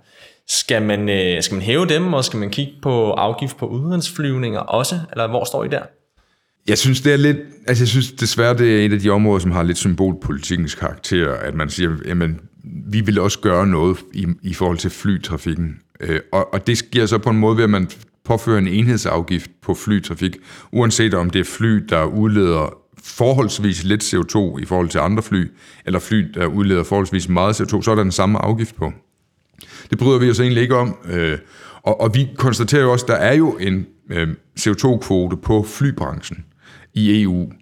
Skal 0.49 0.83
man, 0.83 1.09
øh, 1.09 1.43
skal 1.43 1.55
man 1.55 1.63
hæve 1.63 1.87
dem, 1.87 2.13
og 2.13 2.25
skal 2.25 2.39
man 2.39 2.51
kigge 2.51 2.73
på 2.83 3.11
afgift 3.11 3.57
på 3.57 3.67
udenrigsflyvninger 3.67 4.61
også? 4.61 5.01
Eller 5.13 5.29
hvor 5.29 5.45
står 5.45 5.65
I 5.65 5.69
der? 5.69 5.83
Jeg 6.69 6.79
synes, 6.79 7.01
det 7.01 7.13
er 7.13 7.17
lidt, 7.17 7.37
altså 7.67 7.85
jeg 7.85 7.89
synes 7.89 8.13
desværre, 8.13 8.59
det 8.59 8.81
er 8.81 8.87
et 8.87 8.93
af 8.93 9.01
de 9.01 9.11
områder, 9.11 9.39
som 9.39 9.51
har 9.51 9.63
lidt 9.63 9.79
symbolpolitikens 9.79 10.75
karakter, 10.75 11.35
at 11.35 11.55
man 11.55 11.71
siger, 11.71 11.91
jamen, 12.07 12.41
vi 12.65 13.01
vil 13.01 13.19
også 13.21 13.39
gøre 13.39 13.67
noget 13.67 13.99
i, 14.15 14.27
i 14.43 14.55
forhold 14.55 14.79
til 14.79 14.91
flytrafikken. 14.91 15.79
Øh, 16.01 16.21
og, 16.33 16.55
og 16.55 16.67
det 16.67 16.79
sker 16.79 17.07
så 17.07 17.19
på 17.19 17.31
en 17.31 17.39
måde 17.39 17.57
ved, 17.57 17.65
at 17.65 17.71
man 17.71 17.91
påfører 18.25 18.59
en 18.59 18.69
enhedsafgift 18.69 19.51
på 19.63 19.75
flytrafik, 19.75 20.37
uanset 20.73 21.15
om 21.15 21.31
det 21.31 21.41
er 21.41 21.45
fly, 21.45 21.77
der 21.89 22.05
udleder 22.05 22.75
forholdsvis 23.05 23.85
lidt 23.85 24.02
CO2 24.02 24.59
i 24.59 24.64
forhold 24.64 24.88
til 24.88 24.99
andre 24.99 25.23
fly, 25.23 25.50
eller 25.87 25.99
fly, 25.99 26.31
der 26.35 26.47
udleder 26.47 26.85
forholdsvis 26.85 27.28
meget 27.28 27.61
CO2, 27.61 27.83
så 27.83 27.90
er 27.90 27.95
der 27.95 28.02
den 28.02 28.12
samme 28.12 28.38
afgift 28.38 28.76
på. 28.76 28.93
Det 29.90 29.99
bryder 29.99 30.19
vi 30.19 30.31
os 30.31 30.40
egentlig 30.40 30.62
ikke 30.62 30.76
om. 30.76 30.97
Øh, 31.11 31.38
og, 31.83 32.00
og 32.00 32.14
vi 32.14 32.28
konstaterer 32.37 32.83
jo 32.83 32.93
også, 32.93 33.05
at 33.05 33.09
der 33.09 33.17
er 33.17 33.35
jo 33.35 33.57
en 33.61 33.87
øh, 34.11 34.28
CO2-kvote 34.61 35.37
på 35.37 35.62
flybranchen 35.69 36.45
i 36.95 37.23
EU. 37.23 37.52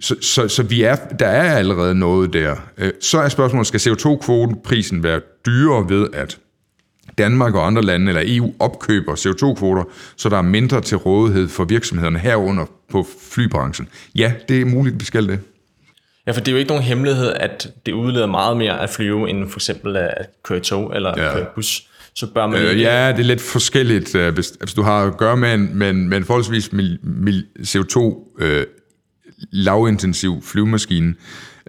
Så, 0.00 0.16
så, 0.20 0.48
så 0.48 0.62
vi 0.62 0.82
er, 0.82 0.96
der 0.96 1.26
er 1.26 1.56
allerede 1.56 1.94
noget 1.94 2.32
der. 2.32 2.56
Øh, 2.78 2.92
så 3.00 3.18
er 3.18 3.28
spørgsmålet, 3.28 3.66
skal 3.66 3.80
CO2-kvoten-prisen 3.80 5.02
være 5.02 5.20
dyrere 5.46 5.88
ved, 5.88 6.08
at 6.12 6.38
Danmark 7.18 7.54
og 7.54 7.66
andre 7.66 7.82
lande 7.82 8.08
eller 8.08 8.22
EU 8.26 8.54
opkøber 8.58 9.14
CO2-kvoter, 9.14 9.84
så 10.16 10.28
der 10.28 10.36
er 10.38 10.42
mindre 10.42 10.80
til 10.80 10.96
rådighed 10.96 11.48
for 11.48 11.64
virksomhederne 11.64 12.18
herunder 12.18 12.64
på 12.90 13.06
flybranchen. 13.32 13.88
Ja, 14.14 14.32
det 14.48 14.60
er 14.60 14.64
muligt, 14.64 15.00
vi 15.00 15.04
skal 15.04 15.28
det. 15.28 15.40
Ja, 16.26 16.32
for 16.32 16.40
det 16.40 16.48
er 16.48 16.52
jo 16.52 16.58
ikke 16.58 16.68
nogen 16.68 16.84
hemmelighed, 16.84 17.32
at 17.36 17.68
det 17.86 17.92
udleder 17.92 18.26
meget 18.26 18.56
mere 18.56 18.80
at 18.80 18.90
flyve, 18.90 19.30
end 19.30 19.50
for 19.50 19.58
eksempel 19.58 19.96
at 19.96 20.12
køre 20.44 20.60
tog 20.60 20.92
eller 20.96 21.14
Ja. 21.16 21.34
køre 21.34 21.46
bus. 21.54 21.88
Så 22.14 22.26
bør 22.34 22.46
man 22.46 22.62
Øh, 22.62 22.80
ja, 22.80 23.08
det 23.12 23.18
er 23.20 23.24
lidt 23.24 23.40
forskelligt, 23.40 24.14
øh, 24.14 24.34
hvis, 24.34 24.52
du 24.76 24.82
har 24.82 25.06
at 25.06 25.16
gøre 25.16 25.36
med 25.36 25.54
en, 25.54 25.78
med 25.78 25.90
en, 25.90 26.08
med 26.08 26.16
en 26.16 26.24
forholdsvis 26.24 26.72
mil, 26.72 26.98
mil, 27.02 27.46
CO2 27.60 27.98
øh, 28.40 28.66
lavintensiv 29.52 30.42
flyvemaskine, 30.42 31.14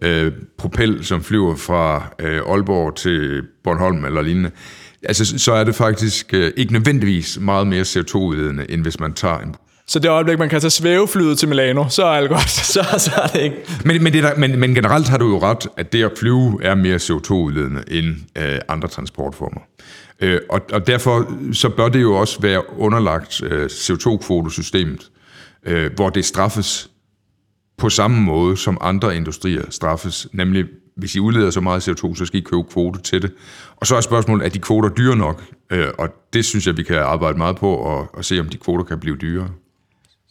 øh, 0.02 0.32
propel, 0.58 1.06
som 1.06 1.24
flyver 1.24 1.56
fra 1.56 2.14
øh, 2.20 2.42
Aalborg 2.50 2.96
til 2.96 3.42
Bornholm 3.64 4.06
eller 4.06 4.22
lignende, 4.22 4.52
altså, 5.06 5.40
så 5.40 5.54
er 5.54 5.64
det 5.64 5.76
faktisk 5.76 6.34
øh, 6.34 6.52
ikke 6.58 6.74
nødvendigvis 6.74 7.40
meget 7.42 7.68
mere 7.68 7.82
CO2-udledende, 7.82 8.72
end 8.72 8.82
hvis 8.82 9.00
man 9.00 9.14
tager 9.14 9.38
en 9.38 9.56
Så 9.88 10.00
det 10.00 10.10
øjeblik, 10.10 10.40
man 10.40 10.50
kan 10.50 10.62
tage 10.62 10.72
svæveflyet 10.72 11.40
til 11.40 11.48
Milano, 11.48 11.90
så 11.90 12.04
er 12.04 12.10
alt 12.10 12.30
godt. 12.30 12.50
så, 12.74 12.86
så 12.98 13.12
er 13.24 13.28
det 13.28 13.42
ikke. 13.42 13.56
Men, 13.86 14.04
men, 14.04 14.14
det 14.14 14.26
er 14.26 14.30
der, 14.30 14.40
men, 14.40 14.60
men 14.60 14.76
generelt 14.76 15.08
har 15.08 15.18
du 15.18 15.30
jo 15.30 15.40
ret, 15.40 15.68
at 15.78 15.94
det 15.94 16.04
at 16.04 16.12
flyve 16.20 16.60
er 16.64 16.76
mere 16.76 16.96
CO2-udledende 16.96 17.84
end 17.92 18.16
øh, 18.38 18.60
andre 18.68 18.88
transportformer. 18.88 19.62
Øh, 20.20 20.42
og, 20.50 20.62
og 20.74 20.88
derfor 20.88 21.34
så 21.54 21.70
bør 21.70 21.90
det 21.90 22.02
jo 22.02 22.16
også 22.16 22.42
være 22.42 22.80
underlagt 22.80 23.44
øh, 23.44 23.66
CO2-kvotesystemet, 23.66 25.12
øh, 25.66 25.92
hvor 25.96 26.10
det 26.10 26.26
straffes 26.26 26.90
på 27.78 27.90
samme 27.90 28.22
måde, 28.22 28.58
som 28.58 28.78
andre 28.82 29.16
industrier 29.16 29.64
straffes, 29.70 30.28
nemlig 30.34 30.66
hvis 30.96 31.16
I 31.16 31.20
udleder 31.20 31.50
så 31.50 31.62
meget 31.62 31.88
CO2, 31.90 32.16
så 32.16 32.26
skal 32.26 32.40
I 32.40 32.44
købe 32.44 32.64
kvote 32.64 33.02
til 33.02 33.22
det. 33.22 33.34
Og 33.76 33.88
så 33.88 33.96
er 33.96 34.02
spørgsmålet, 34.02 34.46
er 34.46 34.50
de 34.50 34.60
kvoter 34.60 34.90
dyre 34.90 35.16
nok? 35.16 35.44
Øh, 35.70 35.88
og 35.98 36.10
det 36.34 36.46
synes 36.46 36.68
jeg, 36.68 36.78
vi 36.78 36.84
kan 36.84 36.98
arbejde 36.98 37.38
meget 37.38 37.56
på, 37.56 37.74
og, 37.76 38.16
og 38.16 38.26
se, 38.26 38.40
om 38.40 38.50
de 38.50 38.58
kvoter 38.58 38.84
kan 38.84 39.00
blive 39.00 39.16
dyrere. 39.16 39.50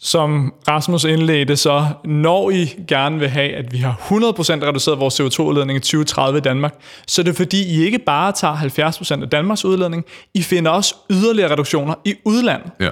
Som 0.05 0.55
Rasmus 0.69 1.05
indledte, 1.05 1.57
så 1.57 1.87
når 2.05 2.51
I 2.51 2.75
gerne 2.89 3.19
vil 3.19 3.29
have, 3.29 3.53
at 3.53 3.73
vi 3.73 3.79
har 3.79 3.93
100% 3.93 4.05
reduceret 4.69 4.99
vores 4.99 5.21
CO2-udledning 5.21 5.77
i 5.77 5.81
2030 5.81 6.39
i 6.39 6.41
Danmark, 6.41 6.75
så 7.07 7.23
er 7.23 7.25
det 7.25 7.37
fordi, 7.37 7.63
I 7.63 7.85
ikke 7.85 7.99
bare 7.99 8.33
tager 8.33 8.57
70% 9.19 9.23
af 9.23 9.31
Danmarks 9.31 9.65
udledning, 9.65 10.05
I 10.35 10.43
finder 10.43 10.71
også 10.71 10.95
yderligere 11.11 11.53
reduktioner 11.53 11.95
i 12.05 12.15
udlandet. 12.25 12.71
Ja. 12.81 12.89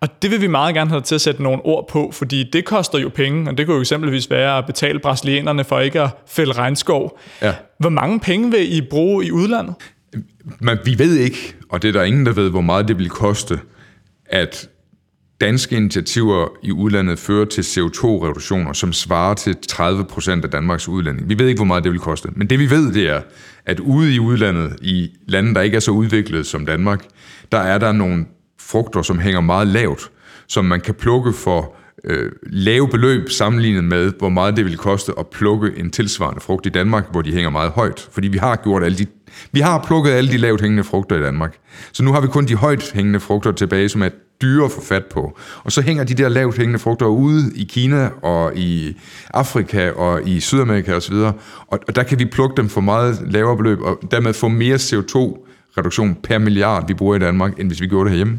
Og 0.00 0.22
det 0.22 0.30
vil 0.30 0.40
vi 0.40 0.46
meget 0.46 0.74
gerne 0.74 0.90
have 0.90 1.00
til 1.00 1.14
at 1.14 1.20
sætte 1.20 1.42
nogle 1.42 1.60
ord 1.64 1.88
på, 1.88 2.10
fordi 2.12 2.50
det 2.52 2.64
koster 2.64 2.98
jo 2.98 3.10
penge, 3.14 3.50
og 3.50 3.58
det 3.58 3.66
kunne 3.66 3.74
jo 3.74 3.80
eksempelvis 3.80 4.30
være 4.30 4.58
at 4.58 4.66
betale 4.66 4.98
brasilianerne 4.98 5.64
for 5.64 5.80
ikke 5.80 6.00
at 6.00 6.10
fælde 6.26 6.52
regnskov. 6.52 7.18
Ja. 7.42 7.54
Hvor 7.78 7.90
mange 7.90 8.20
penge 8.20 8.50
vil 8.50 8.76
I 8.76 8.80
bruge 8.80 9.26
i 9.26 9.30
udlandet? 9.30 9.74
Men 10.60 10.78
vi 10.84 10.98
ved 10.98 11.16
ikke, 11.16 11.54
og 11.68 11.82
det 11.82 11.88
er 11.88 11.92
der 11.92 12.02
ingen, 12.02 12.26
der 12.26 12.32
ved, 12.32 12.50
hvor 12.50 12.60
meget 12.60 12.88
det 12.88 12.98
vil 12.98 13.08
koste, 13.08 13.60
at 14.26 14.68
danske 15.40 15.76
initiativer 15.76 16.48
i 16.62 16.72
udlandet 16.72 17.18
fører 17.18 17.44
til 17.44 17.62
CO2-reduktioner, 17.62 18.72
som 18.72 18.92
svarer 18.92 19.34
til 19.34 19.56
30 19.68 20.04
procent 20.04 20.44
af 20.44 20.50
Danmarks 20.50 20.88
udlænding. 20.88 21.28
Vi 21.28 21.38
ved 21.38 21.48
ikke, 21.48 21.58
hvor 21.58 21.64
meget 21.64 21.84
det 21.84 21.92
vil 21.92 22.00
koste. 22.00 22.28
Men 22.36 22.50
det 22.50 22.58
vi 22.58 22.70
ved, 22.70 22.92
det 22.92 23.08
er, 23.08 23.20
at 23.66 23.80
ude 23.80 24.14
i 24.14 24.18
udlandet, 24.18 24.76
i 24.82 25.10
lande, 25.28 25.54
der 25.54 25.60
ikke 25.60 25.76
er 25.76 25.80
så 25.80 25.90
udviklet 25.90 26.46
som 26.46 26.66
Danmark, 26.66 27.04
der 27.52 27.58
er 27.58 27.78
der 27.78 27.92
nogle 27.92 28.26
frugter, 28.60 29.02
som 29.02 29.18
hænger 29.18 29.40
meget 29.40 29.66
lavt, 29.66 30.10
som 30.48 30.64
man 30.64 30.80
kan 30.80 30.94
plukke 30.94 31.32
for 31.32 31.76
øh, 32.04 32.32
lave 32.42 32.88
beløb 32.88 33.30
sammenlignet 33.30 33.84
med, 33.84 34.12
hvor 34.18 34.28
meget 34.28 34.56
det 34.56 34.64
vil 34.64 34.76
koste 34.76 35.12
at 35.18 35.26
plukke 35.26 35.72
en 35.76 35.90
tilsvarende 35.90 36.40
frugt 36.40 36.66
i 36.66 36.68
Danmark, 36.68 37.10
hvor 37.10 37.22
de 37.22 37.32
hænger 37.32 37.50
meget 37.50 37.70
højt. 37.70 38.08
Fordi 38.12 38.28
vi 38.28 38.38
har 38.38 38.56
gjort 38.56 38.84
alle 38.84 38.98
de, 38.98 39.06
vi 39.52 39.60
har 39.60 39.84
plukket 39.86 40.10
alle 40.10 40.32
de 40.32 40.36
lavt 40.36 40.60
hængende 40.60 40.84
frugter 40.84 41.16
i 41.16 41.22
Danmark. 41.22 41.56
Så 41.92 42.02
nu 42.02 42.12
har 42.12 42.20
vi 42.20 42.26
kun 42.26 42.46
de 42.46 42.54
højt 42.54 42.92
hængende 42.94 43.20
frugter 43.20 43.52
tilbage, 43.52 43.88
som 43.88 44.02
er 44.02 44.08
dyre 44.42 44.64
at 44.64 44.70
få 44.70 44.84
fat 44.84 45.04
på. 45.04 45.38
Og 45.64 45.72
så 45.72 45.82
hænger 45.82 46.04
de 46.04 46.14
der 46.14 46.28
lavt 46.28 46.56
hængende 46.56 46.78
frugter 46.78 47.06
ude 47.06 47.52
i 47.56 47.64
Kina 47.64 48.10
og 48.22 48.56
i 48.56 48.96
Afrika 49.34 49.90
og 49.90 50.28
i 50.28 50.40
Sydamerika 50.40 50.94
osv. 50.94 51.14
Og, 51.14 51.34
og 51.68 51.96
der 51.96 52.02
kan 52.02 52.18
vi 52.18 52.24
plukke 52.24 52.56
dem 52.56 52.68
for 52.68 52.80
meget 52.80 53.18
lavere 53.26 53.56
beløb, 53.56 53.80
og 53.80 53.98
dermed 54.10 54.34
få 54.34 54.48
mere 54.48 54.76
CO2-reduktion 54.76 56.14
per 56.22 56.38
milliard, 56.38 56.86
vi 56.88 56.94
bruger 56.94 57.16
i 57.16 57.18
Danmark, 57.18 57.60
end 57.60 57.68
hvis 57.68 57.80
vi 57.80 57.86
gjorde 57.86 58.04
det 58.04 58.10
herhjemme. 58.10 58.38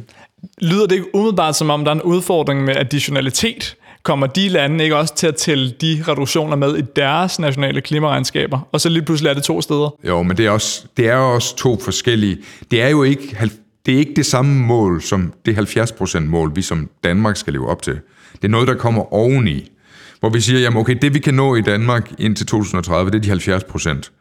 Lyder 0.62 0.86
det 0.86 0.96
ikke 0.96 1.16
umiddelbart 1.16 1.56
som 1.56 1.70
om, 1.70 1.84
der 1.84 1.92
er 1.92 1.96
en 1.96 2.02
udfordring 2.02 2.64
med 2.64 2.76
additionalitet? 2.76 3.76
Kommer 4.04 4.28
de 4.28 4.50
lande 4.50 4.84
ikke 4.84 4.98
også 4.98 5.16
til 5.16 5.28
at 5.28 5.36
tælle 5.36 5.74
de 5.82 6.04
reduktioner 6.08 6.56
med 6.56 6.78
i 6.78 6.82
deres 6.96 7.40
nationale 7.40 7.82
klimaregnskaber? 7.82 8.60
Og 8.72 8.82
så 8.82 8.90
lige 8.90 9.04
pludselig 9.04 9.30
er 9.30 9.34
det 9.34 9.44
to 9.44 9.62
steder. 9.62 9.96
Jo, 10.08 10.24
men 10.24 10.38
det 10.38 10.46
er, 10.46 10.50
også, 10.50 10.86
det 10.98 11.10
er 11.10 11.16
også 11.16 11.56
to 11.56 11.80
forskellige. 11.80 12.38
Det 12.72 12.82
er 12.82 12.90
jo 12.90 13.04
ikke, 13.04 13.38
det 13.86 13.94
er 13.94 13.98
ikke 13.98 14.14
det 14.16 14.26
samme 14.26 14.56
mål 14.66 15.02
som 15.02 15.34
det 15.46 15.58
70% 15.58 16.20
mål, 16.20 16.52
vi 16.56 16.62
som 16.62 16.90
Danmark 17.04 17.38
skal 17.38 17.54
leve 17.54 17.68
op 17.68 17.82
til. 17.82 17.94
Det 18.34 18.44
er 18.44 18.48
noget, 18.48 18.68
der 18.68 18.76
kommer 18.76 19.14
oveni. 19.14 19.72
Hvor 20.20 20.30
vi 20.30 20.40
siger, 20.42 20.60
jamen 20.60 20.80
okay, 20.80 20.98
det 21.02 21.14
vi 21.14 21.20
kan 21.20 21.34
nå 21.34 21.56
i 21.56 21.62
Danmark 21.62 22.12
indtil 22.20 22.46
2030, 22.46 23.12
det 23.12 23.30
er 23.30 23.36
de 23.38 23.56
70%. 24.02 24.12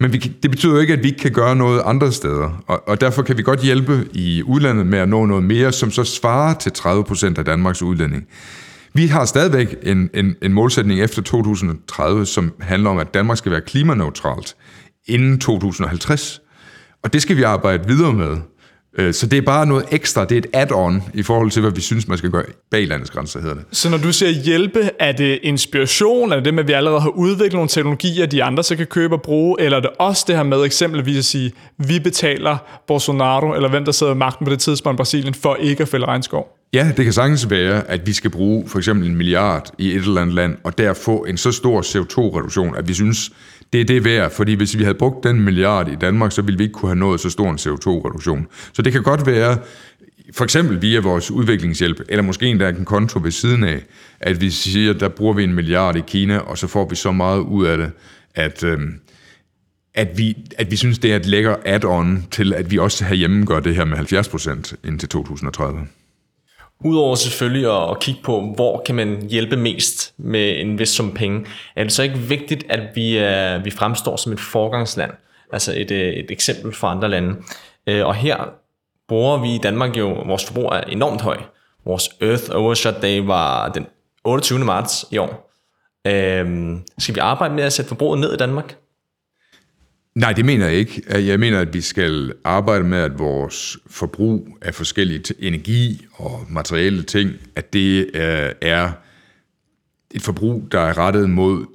Men 0.00 0.12
vi, 0.12 0.18
kan- 0.18 0.34
det 0.42 0.50
betyder 0.50 0.72
jo 0.72 0.78
ikke, 0.80 0.92
at 0.92 1.02
vi 1.02 1.08
ikke 1.08 1.20
kan 1.20 1.32
gøre 1.32 1.56
noget 1.56 1.82
andre 1.84 2.12
steder. 2.12 2.62
Og, 2.66 2.88
og 2.88 3.00
derfor 3.00 3.22
kan 3.22 3.36
vi 3.38 3.42
godt 3.42 3.60
hjælpe 3.60 4.08
i 4.12 4.42
udlandet 4.42 4.86
med 4.86 4.98
at 4.98 5.08
nå 5.08 5.26
noget 5.26 5.44
mere, 5.44 5.72
som 5.72 5.90
så 5.90 6.04
svarer 6.04 6.54
til 6.54 6.72
30 6.72 7.04
procent 7.04 7.38
af 7.38 7.44
Danmarks 7.44 7.82
udlænding. 7.82 8.24
Vi 8.94 9.06
har 9.06 9.24
stadigvæk 9.24 9.76
en, 9.82 10.10
en, 10.14 10.34
en 10.42 10.52
målsætning 10.52 11.00
efter 11.00 11.22
2030, 11.22 12.26
som 12.26 12.52
handler 12.60 12.90
om, 12.90 12.98
at 12.98 13.14
Danmark 13.14 13.38
skal 13.38 13.52
være 13.52 13.60
klimaneutralt 13.60 14.56
inden 15.06 15.38
2050. 15.38 16.40
Og 17.02 17.12
det 17.12 17.22
skal 17.22 17.36
vi 17.36 17.42
arbejde 17.42 17.86
videre 17.88 18.12
med. 18.12 18.36
Øh, 18.98 19.14
Så 19.14 19.26
det 19.26 19.36
er 19.36 19.42
bare 19.42 19.66
noget 19.66 19.84
ekstra, 19.90 20.24
det 20.24 20.34
er 20.34 20.38
et 20.38 20.46
add-on 20.72 21.02
i 21.14 21.22
forhold 21.22 21.50
til, 21.50 21.62
hvad 21.62 21.70
vi 21.70 21.80
synes, 21.80 22.08
man 22.08 22.18
skal 22.18 22.30
gøre 22.30 22.44
bag 22.70 22.86
landets 22.86 23.10
grænser, 23.10 23.40
hedder 23.40 23.54
det. 23.54 23.64
Så 23.72 23.90
når 23.90 23.98
du 23.98 24.12
siger 24.12 24.30
hjælpe, 24.30 24.90
er 25.00 25.12
det 25.12 25.38
inspiration? 25.42 26.32
Er 26.32 26.36
det 26.36 26.44
det 26.44 26.54
med, 26.54 26.62
at 26.62 26.68
vi 26.68 26.72
allerede 26.72 27.00
har 27.00 27.08
udviklet 27.08 27.52
nogle 27.52 27.68
teknologier, 27.68 28.26
de 28.26 28.44
andre 28.44 28.62
så 28.62 28.76
kan 28.76 28.86
købe 28.86 29.14
og 29.14 29.22
bruge? 29.22 29.60
Eller 29.60 29.76
er 29.76 29.80
det 29.80 29.90
også 29.98 30.24
det 30.28 30.36
her 30.36 30.42
med 30.42 30.64
eksempelvis 30.64 31.18
at 31.18 31.24
sige, 31.24 31.52
vi 31.78 31.98
betaler 31.98 32.56
Bolsonaro, 32.86 33.54
eller 33.54 33.68
hvem 33.68 33.84
der 33.84 33.92
sidder 33.92 34.12
i 34.14 34.16
magten 34.16 34.46
på 34.46 34.50
det 34.50 34.58
tidspunkt 34.60 34.96
i 34.96 34.98
Brasilien, 34.98 35.34
for 35.34 35.54
ikke 35.54 35.82
at 35.82 35.88
fælde 35.88 36.06
regnskov? 36.06 36.52
Ja, 36.72 36.92
det 36.96 37.04
kan 37.04 37.12
sagtens 37.12 37.50
være, 37.50 37.90
at 37.90 38.06
vi 38.06 38.12
skal 38.12 38.30
bruge 38.30 38.68
for 38.68 38.78
eksempel 38.78 39.08
en 39.08 39.16
milliard 39.16 39.70
i 39.78 39.88
et 39.88 39.94
eller 39.96 40.20
andet 40.20 40.34
land, 40.34 40.56
og 40.64 40.78
der 40.78 40.94
få 40.94 41.24
en 41.28 41.36
så 41.36 41.52
stor 41.52 41.82
CO2-reduktion, 41.82 42.76
at 42.76 42.88
vi 42.88 42.94
synes, 42.94 43.30
det 43.72 43.80
er 43.80 43.84
det 43.84 44.04
værd. 44.04 44.30
Fordi 44.30 44.54
hvis 44.54 44.78
vi 44.78 44.82
havde 44.82 44.98
brugt 44.98 45.24
den 45.24 45.40
milliard 45.40 45.88
i 45.88 45.94
Danmark, 45.94 46.32
så 46.32 46.42
ville 46.42 46.58
vi 46.58 46.64
ikke 46.64 46.72
kunne 46.72 46.88
have 46.88 46.98
nået 46.98 47.20
så 47.20 47.30
stor 47.30 47.50
en 47.50 47.56
CO2-reduktion. 47.56 48.46
Så 48.72 48.82
det 48.82 48.92
kan 48.92 49.02
godt 49.02 49.26
være, 49.26 49.58
for 50.32 50.44
eksempel 50.44 50.82
via 50.82 51.00
vores 51.00 51.30
udviklingshjælp, 51.30 52.00
eller 52.08 52.22
måske 52.22 52.46
endda 52.46 52.68
en 52.68 52.84
konto 52.84 53.20
ved 53.22 53.30
siden 53.30 53.64
af, 53.64 53.82
at 54.20 54.40
vi 54.40 54.50
siger, 54.50 54.92
der 54.92 55.08
bruger 55.08 55.34
vi 55.34 55.44
en 55.44 55.54
milliard 55.54 55.96
i 55.96 56.02
Kina, 56.06 56.38
og 56.38 56.58
så 56.58 56.66
får 56.66 56.88
vi 56.88 56.96
så 56.96 57.12
meget 57.12 57.40
ud 57.40 57.66
af 57.66 57.76
det, 57.76 57.90
at, 58.34 58.64
øh, 58.64 58.78
at, 59.94 60.18
vi, 60.18 60.36
at 60.58 60.70
vi 60.70 60.76
synes, 60.76 60.98
det 60.98 61.12
er 61.12 61.16
et 61.16 61.26
lækker 61.26 61.56
add-on 61.64 62.26
til, 62.30 62.54
at 62.54 62.70
vi 62.70 62.78
også 62.78 63.04
herhjemme 63.04 63.46
gør 63.46 63.60
det 63.60 63.76
her 63.76 63.84
med 63.84 63.98
70% 63.98 64.74
indtil 64.84 65.08
2030. 65.08 65.80
Udover 66.84 67.14
selvfølgelig 67.14 67.90
at, 67.90 68.00
kigge 68.00 68.20
på, 68.22 68.40
hvor 68.40 68.82
kan 68.86 68.94
man 68.94 69.26
hjælpe 69.30 69.56
mest 69.56 70.14
med 70.16 70.60
en 70.60 70.78
vis 70.78 70.88
sum 70.88 71.12
penge, 71.14 71.46
er 71.76 71.82
det 71.82 71.92
så 71.92 72.02
ikke 72.02 72.18
vigtigt, 72.18 72.64
at 72.68 72.80
vi, 72.94 73.18
uh, 73.18 73.64
vi 73.64 73.70
fremstår 73.70 74.16
som 74.16 74.32
et 74.32 74.40
forgangsland, 74.40 75.10
altså 75.52 75.72
et, 75.76 75.90
uh, 75.90 75.96
et 75.96 76.30
eksempel 76.30 76.74
for 76.74 76.86
andre 76.86 77.08
lande. 77.08 77.36
Uh, 77.90 78.06
og 78.06 78.14
her 78.14 78.36
bruger 79.08 79.38
vi 79.38 79.54
i 79.54 79.58
Danmark 79.58 79.96
jo, 79.96 80.08
vores 80.08 80.44
forbrug 80.44 80.64
er 80.64 80.80
enormt 80.80 81.20
høj. 81.20 81.38
Vores 81.84 82.10
Earth 82.20 82.44
Overshot 82.54 83.02
Day 83.02 83.18
var 83.18 83.68
den 83.68 83.86
28. 84.24 84.58
marts 84.58 85.04
i 85.10 85.18
år. 85.18 85.52
Uh, 86.08 86.78
skal 86.98 87.14
vi 87.14 87.20
arbejde 87.20 87.54
med 87.54 87.64
at 87.64 87.72
sætte 87.72 87.88
forbruget 87.88 88.20
ned 88.20 88.34
i 88.34 88.36
Danmark? 88.36 88.76
Nej, 90.16 90.32
det 90.32 90.44
mener 90.44 90.66
jeg 90.66 90.76
ikke. 90.76 91.02
Jeg 91.26 91.40
mener, 91.40 91.60
at 91.60 91.74
vi 91.74 91.80
skal 91.80 92.32
arbejde 92.44 92.84
med, 92.84 92.98
at 92.98 93.18
vores 93.18 93.78
forbrug 93.86 94.58
af 94.62 94.74
forskellige 94.74 95.34
energi 95.38 96.06
og 96.12 96.46
materielle 96.48 97.02
ting, 97.02 97.30
at 97.56 97.72
det 97.72 98.10
øh, 98.14 98.52
er 98.60 98.92
et 100.10 100.22
forbrug, 100.22 100.68
der 100.72 100.80
er 100.80 100.98
rettet 100.98 101.30
mod 101.30 101.66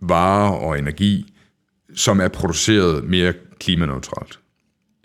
varer 0.00 0.50
og 0.50 0.78
energi, 0.78 1.32
som 1.94 2.20
er 2.20 2.28
produceret 2.28 3.04
mere 3.04 3.32
klimaneutralt, 3.60 4.38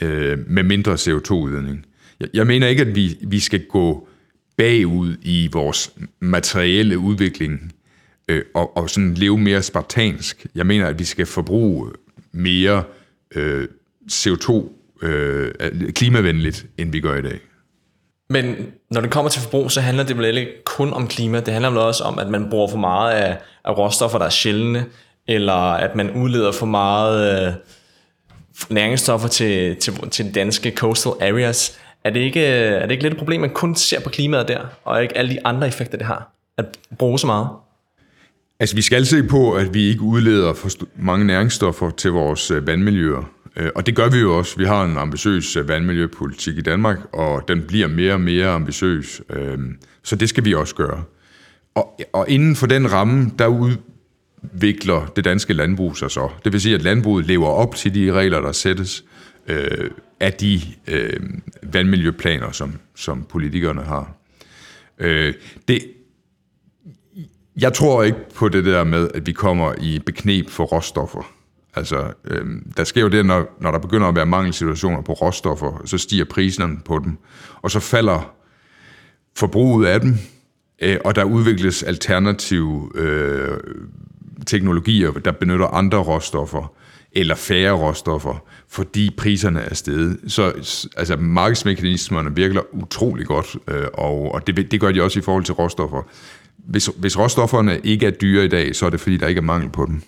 øh, 0.01 0.39
med 0.47 0.63
mindre 0.63 0.93
CO2-udledning. 0.93 1.85
Jeg, 2.19 2.29
jeg 2.33 2.47
mener 2.47 2.67
ikke, 2.67 2.81
at 2.81 2.95
vi, 2.95 3.17
vi 3.21 3.39
skal 3.39 3.65
gå 3.65 4.07
bagud 4.57 5.15
i 5.21 5.49
vores 5.51 5.93
materielle 6.19 6.97
udvikling 6.97 7.73
øh, 8.27 8.43
og, 8.53 8.77
og 8.77 8.89
sådan 8.89 9.13
leve 9.13 9.37
mere 9.37 9.61
spartansk. 9.61 10.45
Jeg 10.55 10.65
mener, 10.65 10.87
at 10.87 10.99
vi 10.99 11.03
skal 11.03 11.25
forbruge 11.25 11.91
mere 12.31 12.83
øh, 13.35 13.67
CO2 14.11 14.63
øh, 15.01 15.51
klimavenligt, 15.95 16.65
end 16.77 16.91
vi 16.91 16.99
gør 16.99 17.17
i 17.17 17.21
dag. 17.21 17.39
Men 18.29 18.55
når 18.91 19.01
det 19.01 19.11
kommer 19.11 19.29
til 19.29 19.41
forbrug, 19.41 19.71
så 19.71 19.81
handler 19.81 20.03
det 20.03 20.17
vel 20.17 20.37
ikke 20.37 20.63
kun 20.65 20.93
om 20.93 21.07
klima. 21.07 21.39
Det 21.39 21.53
handler 21.53 21.69
vel 21.69 21.79
også 21.79 22.03
om, 22.03 22.19
at 22.19 22.27
man 22.27 22.49
bruger 22.49 22.67
for 22.67 22.77
meget 22.77 23.11
af, 23.11 23.37
af 23.65 23.77
råstoffer, 23.77 24.17
der 24.17 24.25
er 24.25 24.29
sjældne, 24.29 24.85
eller 25.27 25.73
at 25.73 25.95
man 25.95 26.11
udleder 26.11 26.51
for 26.51 26.65
meget 26.65 27.47
øh, 27.47 27.53
næringsstoffer 28.69 29.27
til, 29.27 29.75
til, 29.75 30.09
til 30.11 30.35
danske 30.35 30.73
coastal 30.75 31.13
areas. 31.21 31.79
Er 32.03 32.09
det, 32.09 32.19
ikke, 32.19 32.45
er 32.45 32.81
det 32.81 32.91
ikke 32.91 33.03
lidt 33.03 33.13
et 33.13 33.17
problem, 33.17 33.43
at 33.43 33.49
man 33.49 33.55
kun 33.55 33.75
ser 33.75 33.99
på 33.99 34.09
klimaet 34.09 34.47
der, 34.47 34.59
og 34.83 35.01
ikke 35.03 35.17
alle 35.17 35.31
de 35.31 35.45
andre 35.45 35.67
effekter, 35.67 35.97
det 35.97 36.07
har, 36.07 36.31
at 36.57 36.65
bruge 36.97 37.19
så 37.19 37.27
meget? 37.27 37.47
Altså, 38.61 38.75
vi 38.75 38.81
skal 38.81 39.05
se 39.05 39.23
på, 39.23 39.53
at 39.53 39.73
vi 39.73 39.83
ikke 39.83 40.01
udleder 40.01 40.53
for 40.53 40.69
mange 40.95 41.25
næringsstoffer 41.25 41.89
til 41.89 42.11
vores 42.11 42.51
øh, 42.51 42.67
vandmiljøer. 42.67 43.31
Øh, 43.57 43.69
og 43.75 43.85
det 43.85 43.95
gør 43.95 44.09
vi 44.09 44.17
jo 44.17 44.37
også. 44.37 44.57
Vi 44.57 44.65
har 44.65 44.85
en 44.85 44.97
ambitiøs 44.97 45.55
øh, 45.55 45.67
vandmiljøpolitik 45.67 46.57
i 46.57 46.61
Danmark, 46.61 46.99
og 47.13 47.47
den 47.47 47.61
bliver 47.61 47.87
mere 47.87 48.13
og 48.13 48.21
mere 48.21 48.47
ambitiøs. 48.47 49.21
Øhm, 49.29 49.77
så 50.03 50.15
det 50.15 50.29
skal 50.29 50.45
vi 50.45 50.53
også 50.53 50.75
gøre. 50.75 51.03
Og, 51.75 51.99
og 52.13 52.29
inden 52.29 52.55
for 52.55 52.67
den 52.67 52.91
ramme, 52.91 53.31
der 53.39 53.47
udvikler 53.47 55.11
det 55.15 55.25
danske 55.25 55.53
landbrug 55.53 55.97
sig 55.97 56.11
så. 56.11 56.29
Det 56.43 56.53
vil 56.53 56.61
sige, 56.61 56.75
at 56.75 56.81
landbruget 56.81 57.25
lever 57.25 57.47
op 57.47 57.75
til 57.75 57.95
de 57.95 58.11
regler, 58.11 58.41
der 58.41 58.51
sættes 58.51 59.03
øh, 59.47 59.89
af 60.19 60.33
de 60.33 60.61
øh, 60.87 61.19
vandmiljøplaner, 61.63 62.51
som, 62.51 62.73
som 62.95 63.25
politikerne 63.29 63.81
har. 63.81 64.13
Øh, 64.99 65.33
det, 65.67 65.81
jeg 67.59 67.73
tror 67.73 68.03
ikke 68.03 68.17
på 68.35 68.49
det 68.49 68.65
der 68.65 68.83
med, 68.83 69.09
at 69.13 69.27
vi 69.27 69.31
kommer 69.31 69.73
i 69.81 69.99
beknep 69.99 70.49
for 70.49 70.63
råstoffer. 70.63 71.31
Altså, 71.75 72.13
øh, 72.25 72.45
der 72.77 72.83
sker 72.83 73.01
jo 73.01 73.07
det, 73.07 73.25
når, 73.25 73.57
når 73.61 73.71
der 73.71 73.79
begynder 73.79 74.07
at 74.07 74.15
være 74.15 74.25
mangelsituationer 74.25 75.01
på 75.01 75.13
råstoffer, 75.13 75.81
så 75.85 75.97
stiger 75.97 76.25
priserne 76.25 76.77
på 76.85 76.99
dem, 77.03 77.17
og 77.61 77.71
så 77.71 77.79
falder 77.79 78.33
forbruget 79.35 79.87
af 79.87 80.01
dem, 80.01 80.17
øh, 80.81 80.97
og 81.05 81.15
der 81.15 81.23
udvikles 81.23 81.83
alternative 81.83 82.91
øh, 82.95 83.57
teknologier, 84.47 85.11
der 85.11 85.31
benytter 85.31 85.67
andre 85.67 85.97
råstoffer, 85.97 86.73
eller 87.11 87.35
færre 87.35 87.71
råstoffer, 87.71 88.43
fordi 88.67 89.13
priserne 89.17 89.59
er 89.59 89.73
steget. 89.73 90.19
Så 90.27 90.47
altså, 90.97 91.15
markedsmekanismerne 91.17 92.35
virker 92.35 92.61
utrolig 92.75 93.25
godt, 93.25 93.55
øh, 93.67 93.87
og, 93.93 94.31
og 94.33 94.47
det, 94.47 94.71
det 94.71 94.79
gør 94.79 94.91
de 94.91 95.03
også 95.03 95.19
i 95.19 95.21
forhold 95.21 95.43
til 95.43 95.53
råstoffer. 95.53 96.09
Hvis, 96.65 96.89
hvis 96.97 97.19
råstofferne 97.19 97.79
ikke 97.83 98.05
er 98.05 98.11
dyre 98.11 98.45
i 98.45 98.47
dag, 98.47 98.75
så 98.75 98.85
er 98.85 98.89
det 98.89 98.99
fordi, 98.99 99.17
der 99.17 99.27
ikke 99.27 99.39
er 99.39 99.43
mangel 99.43 99.69
på 99.69 99.85
dem. 99.85 100.01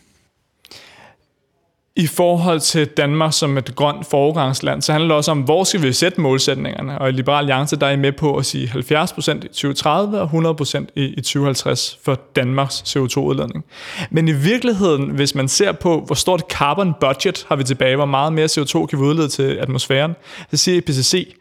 I 1.95 2.07
forhold 2.07 2.59
til 2.59 2.87
Danmark 2.87 3.33
som 3.33 3.57
et 3.57 3.75
grønt 3.75 4.05
foregangsland, 4.05 4.81
så 4.81 4.91
handler 4.91 5.07
det 5.07 5.15
også 5.15 5.31
om, 5.31 5.41
hvor 5.41 5.63
skal 5.63 5.81
vi 5.81 5.93
sætte 5.93 6.21
målsætningerne? 6.21 6.99
Og 6.99 7.09
i 7.09 7.11
Liberal 7.11 7.37
Alliance, 7.37 7.75
der 7.75 7.87
er 7.87 7.91
I 7.91 7.95
med 7.95 8.11
på 8.11 8.37
at 8.37 8.45
sige 8.45 8.67
70% 8.67 8.75
i 8.77 9.47
2030 9.47 10.21
og 10.21 10.29
100% 10.61 10.85
i 10.95 11.21
2050 11.21 11.99
for 12.03 12.19
Danmarks 12.35 12.73
CO2-udledning. 12.75 13.65
Men 14.11 14.27
i 14.27 14.31
virkeligheden, 14.31 15.09
hvis 15.09 15.35
man 15.35 15.47
ser 15.47 15.71
på, 15.71 16.03
hvor 16.05 16.15
stort 16.15 16.43
carbon 16.49 16.93
budget 17.01 17.45
har 17.49 17.55
vi 17.55 17.63
tilbage, 17.63 17.95
hvor 17.95 18.05
meget 18.05 18.33
mere 18.33 18.45
CO2 18.45 18.85
kan 18.85 18.99
vi 18.99 19.03
udlede 19.03 19.27
til 19.27 19.43
atmosfæren, 19.55 20.15
så 20.51 20.57
siger 20.57 20.77
IPCC, 20.77 21.35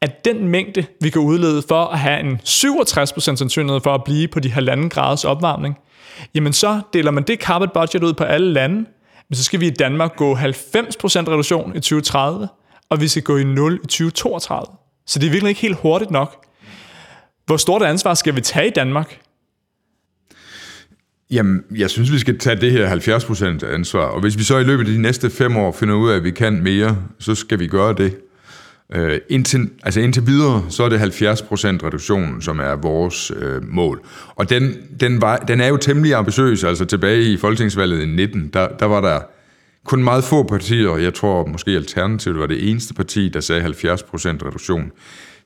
at 0.00 0.24
den 0.24 0.48
mængde, 0.48 0.86
vi 1.00 1.10
kan 1.10 1.22
udlede 1.22 1.62
for 1.68 1.84
at 1.84 1.98
have 1.98 2.20
en 2.20 2.40
67% 2.46 3.20
sandsynlighed 3.20 3.80
for 3.80 3.94
at 3.94 4.04
blive 4.04 4.28
på 4.28 4.40
de 4.40 4.50
halvanden 4.50 4.88
graders 4.88 5.24
opvarmning, 5.24 5.78
jamen 6.34 6.52
så 6.52 6.80
deler 6.92 7.10
man 7.10 7.22
det 7.22 7.40
carbon 7.40 7.68
budget 7.74 8.02
ud 8.02 8.12
på 8.12 8.24
alle 8.24 8.52
lande, 8.52 8.76
men 9.28 9.36
så 9.36 9.44
skal 9.44 9.60
vi 9.60 9.66
i 9.66 9.70
Danmark 9.70 10.16
gå 10.16 10.34
90% 10.34 10.38
reduktion 10.38 11.70
i 11.76 11.80
2030, 11.80 12.48
og 12.90 13.00
vi 13.00 13.08
skal 13.08 13.22
gå 13.22 13.36
i 13.36 13.44
0 13.44 13.74
i 13.74 13.86
2032. 13.86 14.76
Så 15.06 15.18
det 15.18 15.26
er 15.26 15.30
virkelig 15.30 15.48
ikke 15.48 15.60
helt 15.60 15.76
hurtigt 15.76 16.10
nok. 16.10 16.44
Hvor 17.46 17.56
stort 17.56 17.82
et 17.82 17.86
ansvar 17.86 18.14
skal 18.14 18.36
vi 18.36 18.40
tage 18.40 18.66
i 18.66 18.70
Danmark? 18.70 19.20
Jamen, 21.30 21.62
jeg 21.76 21.90
synes, 21.90 22.12
vi 22.12 22.18
skal 22.18 22.38
tage 22.38 22.56
det 22.56 22.72
her 22.72 22.96
70% 23.62 23.74
ansvar, 23.74 24.00
og 24.00 24.20
hvis 24.20 24.38
vi 24.38 24.42
så 24.42 24.58
i 24.58 24.64
løbet 24.64 24.86
af 24.86 24.92
de 24.92 25.02
næste 25.02 25.30
fem 25.30 25.56
år 25.56 25.72
finder 25.72 25.94
ud 25.94 26.10
af, 26.10 26.16
at 26.16 26.24
vi 26.24 26.30
kan 26.30 26.62
mere, 26.62 26.96
så 27.18 27.34
skal 27.34 27.58
vi 27.58 27.66
gøre 27.66 27.94
det. 27.94 28.18
Øh, 28.94 29.20
indtil, 29.28 29.70
altså 29.82 30.00
indtil 30.00 30.26
videre, 30.26 30.64
så 30.68 30.84
er 30.84 30.88
det 30.88 30.98
70% 30.98 31.00
reduktion, 31.86 32.42
som 32.42 32.58
er 32.58 32.76
vores 32.76 33.32
øh, 33.36 33.68
mål. 33.68 34.00
Og 34.28 34.50
den, 34.50 34.76
den, 35.00 35.20
var, 35.20 35.36
den 35.36 35.60
er 35.60 35.66
jo 35.66 35.76
temmelig 35.76 36.14
ambitiøs. 36.14 36.64
Altså 36.64 36.84
tilbage 36.84 37.22
i 37.22 37.36
folketingsvalget 37.36 38.02
i 38.02 38.06
19, 38.06 38.48
der, 38.52 38.68
der 38.68 38.86
var 38.86 39.00
der 39.00 39.20
kun 39.84 40.04
meget 40.04 40.24
få 40.24 40.42
partier, 40.42 40.96
jeg 40.96 41.14
tror 41.14 41.46
måske 41.46 41.70
Alternativet 41.70 42.38
var 42.38 42.46
det 42.46 42.70
eneste 42.70 42.94
parti, 42.94 43.28
der 43.28 43.40
sagde 43.40 43.64
70% 43.64 43.66
reduktion. 43.66 44.92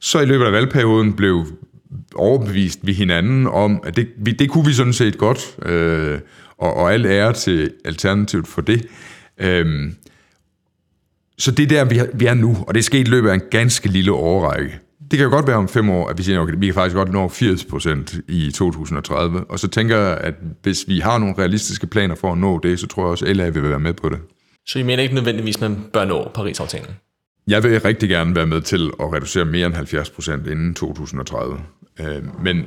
Så 0.01 0.21
i 0.21 0.27
løbet 0.27 0.45
af 0.45 0.53
valgperioden 0.53 1.13
blev 1.13 1.47
overbevist 2.15 2.79
vi 2.83 2.93
hinanden 2.93 3.47
om, 3.47 3.81
at 3.85 3.97
det, 3.97 4.09
vi, 4.17 4.31
det 4.31 4.51
kunne 4.51 4.67
vi 4.67 4.73
sådan 4.73 4.93
set 4.93 5.19
godt, 5.19 5.57
øh, 5.67 6.19
og, 6.59 6.77
og 6.77 6.93
alt 6.93 7.07
ære 7.07 7.33
til 7.33 7.71
Alternativet 7.85 8.47
for 8.47 8.61
det. 8.61 8.87
Øh, 9.41 9.93
så 11.41 11.51
det 11.51 11.63
er 11.63 11.67
der, 11.67 11.85
vi 11.85 11.99
er, 11.99 12.07
vi 12.15 12.27
er 12.27 12.35
nu, 12.35 12.57
og 12.69 12.75
det 12.75 12.81
er 12.81 12.85
sket 12.85 13.09
i 13.09 13.11
løbet 13.11 13.31
af 13.31 13.35
en 13.35 13.43
ganske 13.51 13.89
lille 13.89 14.13
overrække. 14.13 14.79
Det 15.11 15.19
kan 15.19 15.25
jo 15.25 15.31
godt 15.31 15.47
være 15.47 15.57
om 15.57 15.69
fem 15.69 15.91
år, 15.91 16.09
at 16.09 16.19
vi 16.19 16.23
siger, 16.23 16.41
okay, 16.41 16.55
vi 16.59 16.67
kan 16.67 16.75
faktisk 16.75 16.97
godt 16.97 17.13
nå 17.13 17.29
80 17.29 17.65
procent 17.65 18.15
i 18.29 18.51
2030. 18.55 19.45
Og 19.49 19.59
så 19.59 19.69
tænker 19.69 19.99
jeg, 19.99 20.19
at 20.21 20.35
hvis 20.63 20.85
vi 20.89 20.99
har 20.99 21.19
nogle 21.19 21.35
realistiske 21.39 21.87
planer 21.87 22.15
for 22.15 22.33
at 22.33 22.39
nå 22.39 22.59
det, 22.63 22.81
så 22.81 22.87
tror 22.87 23.03
jeg 23.03 23.11
også, 23.11 23.27
at 23.27 23.37
LA 23.37 23.49
vil 23.49 23.63
være 23.63 23.81
med 23.81 23.93
på 23.93 24.09
det. 24.09 24.19
Så 24.67 24.79
I 24.79 24.83
mener 24.83 25.03
ikke 25.03 25.15
nødvendigvis, 25.15 25.57
at 25.57 25.63
man 25.63 25.77
bør 25.93 26.05
nå 26.05 26.31
Paris-aftalen? 26.35 26.91
Jeg 27.49 27.63
vil 27.63 27.81
rigtig 27.81 28.09
gerne 28.09 28.35
være 28.35 28.47
med 28.47 28.61
til 28.61 28.91
at 29.01 29.13
reducere 29.13 29.45
mere 29.45 29.67
end 29.67 29.75
70 29.75 30.11
procent 30.11 30.47
inden 30.47 30.75
2030. 30.75 31.59
Øh, 32.01 32.07
men 32.45 32.67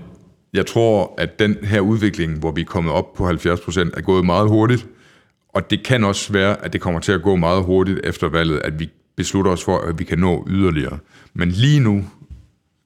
jeg 0.53 0.65
tror, 0.65 1.13
at 1.17 1.39
den 1.39 1.57
her 1.63 1.79
udvikling, 1.79 2.39
hvor 2.39 2.51
vi 2.51 2.61
er 2.61 2.65
kommet 2.65 2.93
op 2.93 3.13
på 3.13 3.25
70 3.25 3.59
procent, 3.59 3.93
er 3.97 4.01
gået 4.01 4.25
meget 4.25 4.47
hurtigt. 4.47 4.87
Og 5.53 5.69
det 5.69 5.83
kan 5.83 6.03
også 6.03 6.33
være, 6.33 6.65
at 6.65 6.73
det 6.73 6.81
kommer 6.81 6.99
til 6.99 7.11
at 7.11 7.21
gå 7.21 7.35
meget 7.35 7.63
hurtigt 7.63 7.99
efter 8.03 8.29
valget, 8.29 8.59
at 8.59 8.79
vi 8.79 8.89
beslutter 9.15 9.51
os 9.51 9.63
for, 9.63 9.79
at 9.79 9.99
vi 9.99 10.03
kan 10.03 10.19
nå 10.19 10.47
yderligere. 10.49 10.97
Men 11.33 11.49
lige 11.49 11.79
nu, 11.79 12.05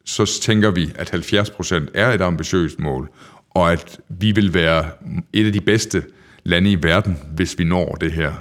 så 0.05 0.39
tænker 0.41 0.71
vi, 0.71 0.91
at 0.95 1.13
70% 1.13 1.87
er 1.93 2.11
et 2.11 2.21
ambitiøst 2.21 2.79
mål, 2.79 3.09
og 3.49 3.71
at 3.71 3.99
vi 4.09 4.31
vil 4.31 4.53
være 4.53 4.89
et 5.33 5.45
af 5.45 5.53
de 5.53 5.61
bedste 5.61 6.03
lande 6.43 6.71
i 6.71 6.83
verden, 6.83 7.17
hvis 7.35 7.59
vi 7.59 7.63
når 7.63 7.95
det 7.95 8.11
her. 8.11 8.33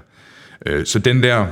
Øh, 0.67 0.87
så 0.87 0.99
den 0.99 1.23
der 1.23 1.47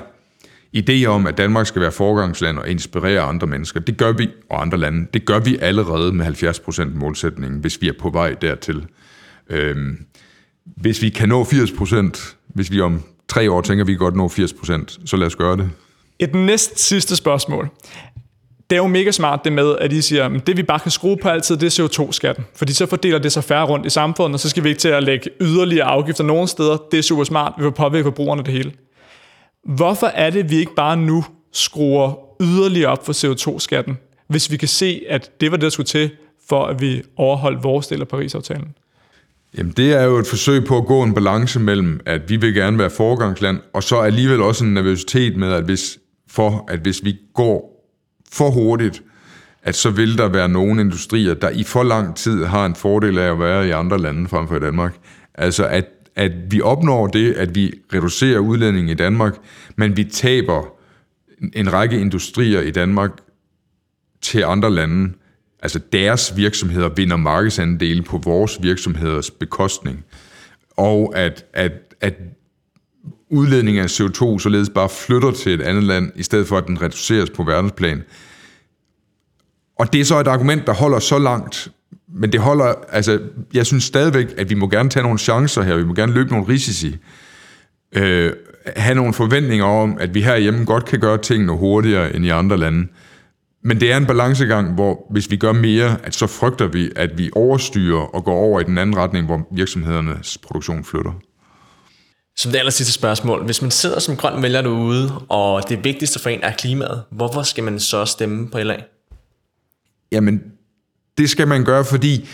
idé 0.77 1.05
om, 1.05 1.27
at 1.27 1.39
Danmark 1.39 1.67
skal 1.67 1.83
være 1.83 1.93
forgangsland 1.93 2.59
og 2.59 2.69
inspirere 2.69 3.21
andre 3.21 3.47
mennesker, 3.47 3.81
det 3.81 3.97
gør 3.97 4.13
vi, 4.13 4.29
og 4.51 4.63
andre 4.63 4.79
lande, 4.79 5.07
det 5.15 5.25
gør 5.25 5.39
vi 5.39 5.59
allerede 5.61 6.13
med 6.13 6.27
70% 6.27 6.85
målsætningen, 6.85 7.61
hvis 7.61 7.83
vi 7.83 7.89
er 7.89 7.93
på 8.01 8.11
vej 8.11 8.33
dertil. 8.33 8.87
Øh, 9.51 9.77
hvis 10.65 11.03
vi 11.03 11.09
kan 11.09 11.29
nå 11.29 11.45
80%, 11.45 12.37
hvis 12.55 12.71
vi 12.71 12.81
om 12.81 13.03
tre 13.29 13.51
år 13.51 13.61
tænker, 13.61 13.85
at 13.85 13.89
vi 13.89 13.93
kan 13.93 13.99
godt 13.99 14.17
nå 14.17 14.29
80%, 14.29 15.07
så 15.07 15.17
lad 15.17 15.27
os 15.27 15.37
gøre 15.37 15.57
det. 15.57 15.71
Et 16.19 16.35
næst 16.35 16.79
sidste 16.79 17.17
spørgsmål. 17.17 17.71
Det 18.71 18.77
er 18.77 18.81
jo 18.83 18.87
mega 18.87 19.11
smart 19.11 19.45
det 19.45 19.53
med, 19.53 19.77
at 19.81 19.93
I 19.93 20.01
siger, 20.01 20.25
at 20.25 20.47
det 20.47 20.57
vi 20.57 20.63
bare 20.63 20.81
kan 20.81 20.91
skrue 20.91 21.17
på 21.17 21.29
altid, 21.29 21.57
det 21.57 21.79
er 21.79 21.85
CO2-skatten. 21.85 22.45
Fordi 22.57 22.73
så 22.73 22.87
fordeler 22.87 23.19
det 23.19 23.33
sig 23.33 23.45
færre 23.45 23.65
rundt 23.65 23.87
i 23.87 23.91
samfundet, 23.91 24.35
og 24.35 24.41
så 24.41 24.49
skal 24.49 24.65
vi 24.65 24.69
ikke 24.69 24.79
til 24.79 24.89
at 24.89 25.03
lægge 25.03 25.31
yderligere 25.41 25.87
afgifter 25.87 26.25
nogen 26.25 26.49
steder. 26.49 26.77
Det 26.91 26.99
er 26.99 27.03
super 27.03 27.25
smart, 27.25 27.53
vi 27.59 27.65
vil 27.65 27.73
påvirke 27.73 28.05
forbrugerne 28.05 28.43
det 28.43 28.53
hele. 28.53 28.73
Hvorfor 29.65 30.07
er 30.07 30.31
det, 30.31 30.41
at 30.41 30.51
vi 30.51 30.57
ikke 30.57 30.75
bare 30.75 30.97
nu 30.97 31.25
skruer 31.53 32.13
yderligere 32.43 32.91
op 32.91 33.07
for 33.07 33.13
CO2-skatten, 33.13 33.99
hvis 34.29 34.51
vi 34.51 34.57
kan 34.57 34.69
se, 34.69 35.03
at 35.09 35.31
det 35.41 35.51
var 35.51 35.57
det, 35.57 35.63
der 35.63 35.71
skulle 35.71 35.87
til, 35.87 36.11
for 36.49 36.67
at 36.67 36.81
vi 36.81 37.03
overholdt 37.17 37.65
vores 37.65 37.87
del 37.87 38.01
af 38.01 38.09
Paris-aftalen? 38.09 38.75
Jamen 39.59 39.73
det 39.73 39.93
er 39.93 40.05
jo 40.05 40.17
et 40.17 40.27
forsøg 40.27 40.65
på 40.65 40.77
at 40.77 40.87
gå 40.87 41.03
en 41.03 41.15
balance 41.15 41.61
mellem, 41.61 42.01
at 42.07 42.31
vi 42.31 42.37
vil 42.37 42.55
gerne 42.55 42.79
være 42.79 42.91
foregangsland, 42.91 43.61
og 43.73 43.83
så 43.83 43.97
alligevel 43.97 44.43
også 44.43 44.65
en 44.65 44.75
nervøsitet 44.75 45.37
med, 45.37 45.53
at 45.53 45.65
hvis, 45.65 45.99
for 46.31 46.65
at 46.69 46.79
hvis 46.79 47.05
vi 47.05 47.17
går 47.35 47.75
for 48.33 48.51
hurtigt, 48.51 49.03
at 49.63 49.75
så 49.75 49.91
vil 49.91 50.19
der 50.19 50.29
være 50.29 50.49
nogle 50.49 50.81
industrier, 50.81 51.35
der 51.35 51.51
i 51.51 51.63
for 51.63 51.83
lang 51.83 52.17
tid 52.17 52.45
har 52.45 52.67
en 52.67 52.75
fordel 52.75 53.19
af 53.19 53.31
at 53.31 53.39
være 53.39 53.69
i 53.69 53.71
andre 53.71 53.99
lande 53.99 54.29
frem 54.29 54.49
for 54.49 54.57
i 54.57 54.61
Danmark. 54.61 54.97
Altså 55.35 55.67
at, 55.67 55.87
at 56.17 56.33
vi 56.51 56.61
opnår 56.61 57.07
det, 57.07 57.33
at 57.33 57.55
vi 57.55 57.73
reducerer 57.95 58.39
udledningen 58.39 58.91
i 58.91 58.95
Danmark, 58.95 59.35
men 59.77 59.97
vi 59.97 60.05
taber 60.05 60.63
en 61.53 61.73
række 61.73 62.01
industrier 62.01 62.61
i 62.61 62.71
Danmark 62.71 63.11
til 64.23 64.43
andre 64.43 64.71
lande, 64.71 65.13
altså 65.65 65.81
deres 65.93 66.37
virksomheder 66.37 66.89
vinder 66.89 67.17
markedsandele 67.17 68.03
på 68.03 68.19
vores 68.19 68.59
virksomheders 68.63 69.31
bekostning, 69.31 70.05
og 70.77 71.13
at, 71.17 71.45
at, 71.53 71.73
at 72.01 72.15
udledning 73.31 73.79
af 73.79 73.87
CO2 73.87 74.39
således 74.39 74.71
bare 74.71 74.89
flytter 74.89 75.31
til 75.31 75.53
et 75.55 75.63
andet 75.63 75.85
land, 75.85 76.13
i 76.17 76.23
stedet 76.23 76.49
for 76.49 76.59
at 76.59 76.67
den 76.67 76.83
reduceres 76.83 77.31
på 77.31 77.43
verdensplan. 77.43 78.03
Og 79.79 79.93
det 79.93 80.01
er 80.01 80.05
så 80.05 80.21
et 80.21 80.27
argument, 80.27 80.67
der 80.67 80.75
holder 80.75 80.99
så 80.99 81.19
langt, 81.19 81.69
men 82.09 82.33
det 82.33 82.41
holder, 82.41 82.75
altså, 82.89 83.21
jeg 83.55 83.67
synes 83.67 83.85
stadigvæk, 83.85 84.35
at 84.37 84.51
vi 84.51 84.55
må 84.55 84.69
gerne 84.69 84.91
tage 84.91 85.03
nogle 85.03 85.19
chancer 85.19 85.63
her, 85.63 85.77
vi 85.77 85.85
må 85.85 85.95
gerne 85.95 86.13
løbe 86.13 86.31
nogle 86.31 86.49
risici, 86.49 86.97
øh, 87.93 88.33
have 88.77 88.95
nogle 88.95 89.15
forventninger 89.15 89.65
om, 89.65 89.97
at 90.01 90.15
vi 90.15 90.23
herhjemme 90.23 90.65
godt 90.65 90.85
kan 90.85 91.01
gøre 91.01 91.19
tingene 91.19 91.53
hurtigere 91.53 92.17
end 92.17 92.25
i 92.25 92.29
andre 92.29 92.57
lande. 92.57 92.89
Men 93.65 93.81
det 93.81 93.93
er 93.93 93.97
en 93.97 94.07
balancegang, 94.07 94.75
hvor 94.75 95.07
hvis 95.11 95.31
vi 95.31 95.37
gør 95.37 95.53
mere, 95.53 95.99
at 96.03 96.15
så 96.15 96.27
frygter 96.27 96.67
vi, 96.67 96.91
at 96.97 97.19
vi 97.19 97.31
overstyrer 97.35 98.01
og 98.01 98.25
går 98.25 98.35
over 98.35 98.61
i 98.61 98.65
den 98.65 98.79
anden 98.79 98.97
retning, 98.97 99.27
hvor 99.27 99.49
virksomhedernes 99.53 100.39
produktion 100.39 100.85
flytter. 100.85 101.13
Som 102.37 102.53
det 102.53 102.59
aller 102.59 102.71
sidste 102.71 102.93
spørgsmål. 102.93 103.45
Hvis 103.45 103.63
man 103.63 103.71
sidder 103.71 103.99
som 103.99 104.17
grøn 104.17 104.43
vælger 104.43 104.63
derude, 104.63 105.13
og 105.29 105.69
det 105.69 105.85
vigtigste 105.85 106.19
for 106.19 106.31
en 106.31 106.41
er 106.43 106.53
klimaet, 106.53 107.03
hvorfor 107.11 107.43
skal 107.43 107.65
man 107.65 107.81
så 107.81 108.05
stemme 108.05 108.51
på 108.51 108.59
LA? 108.59 108.77
Jamen, 110.13 110.43
det 111.19 111.31
skal 111.31 111.49
man 111.49 111.65
gøre, 111.65 111.85
fordi 111.85 112.29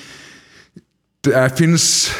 der 1.24 1.48
findes 1.58 2.12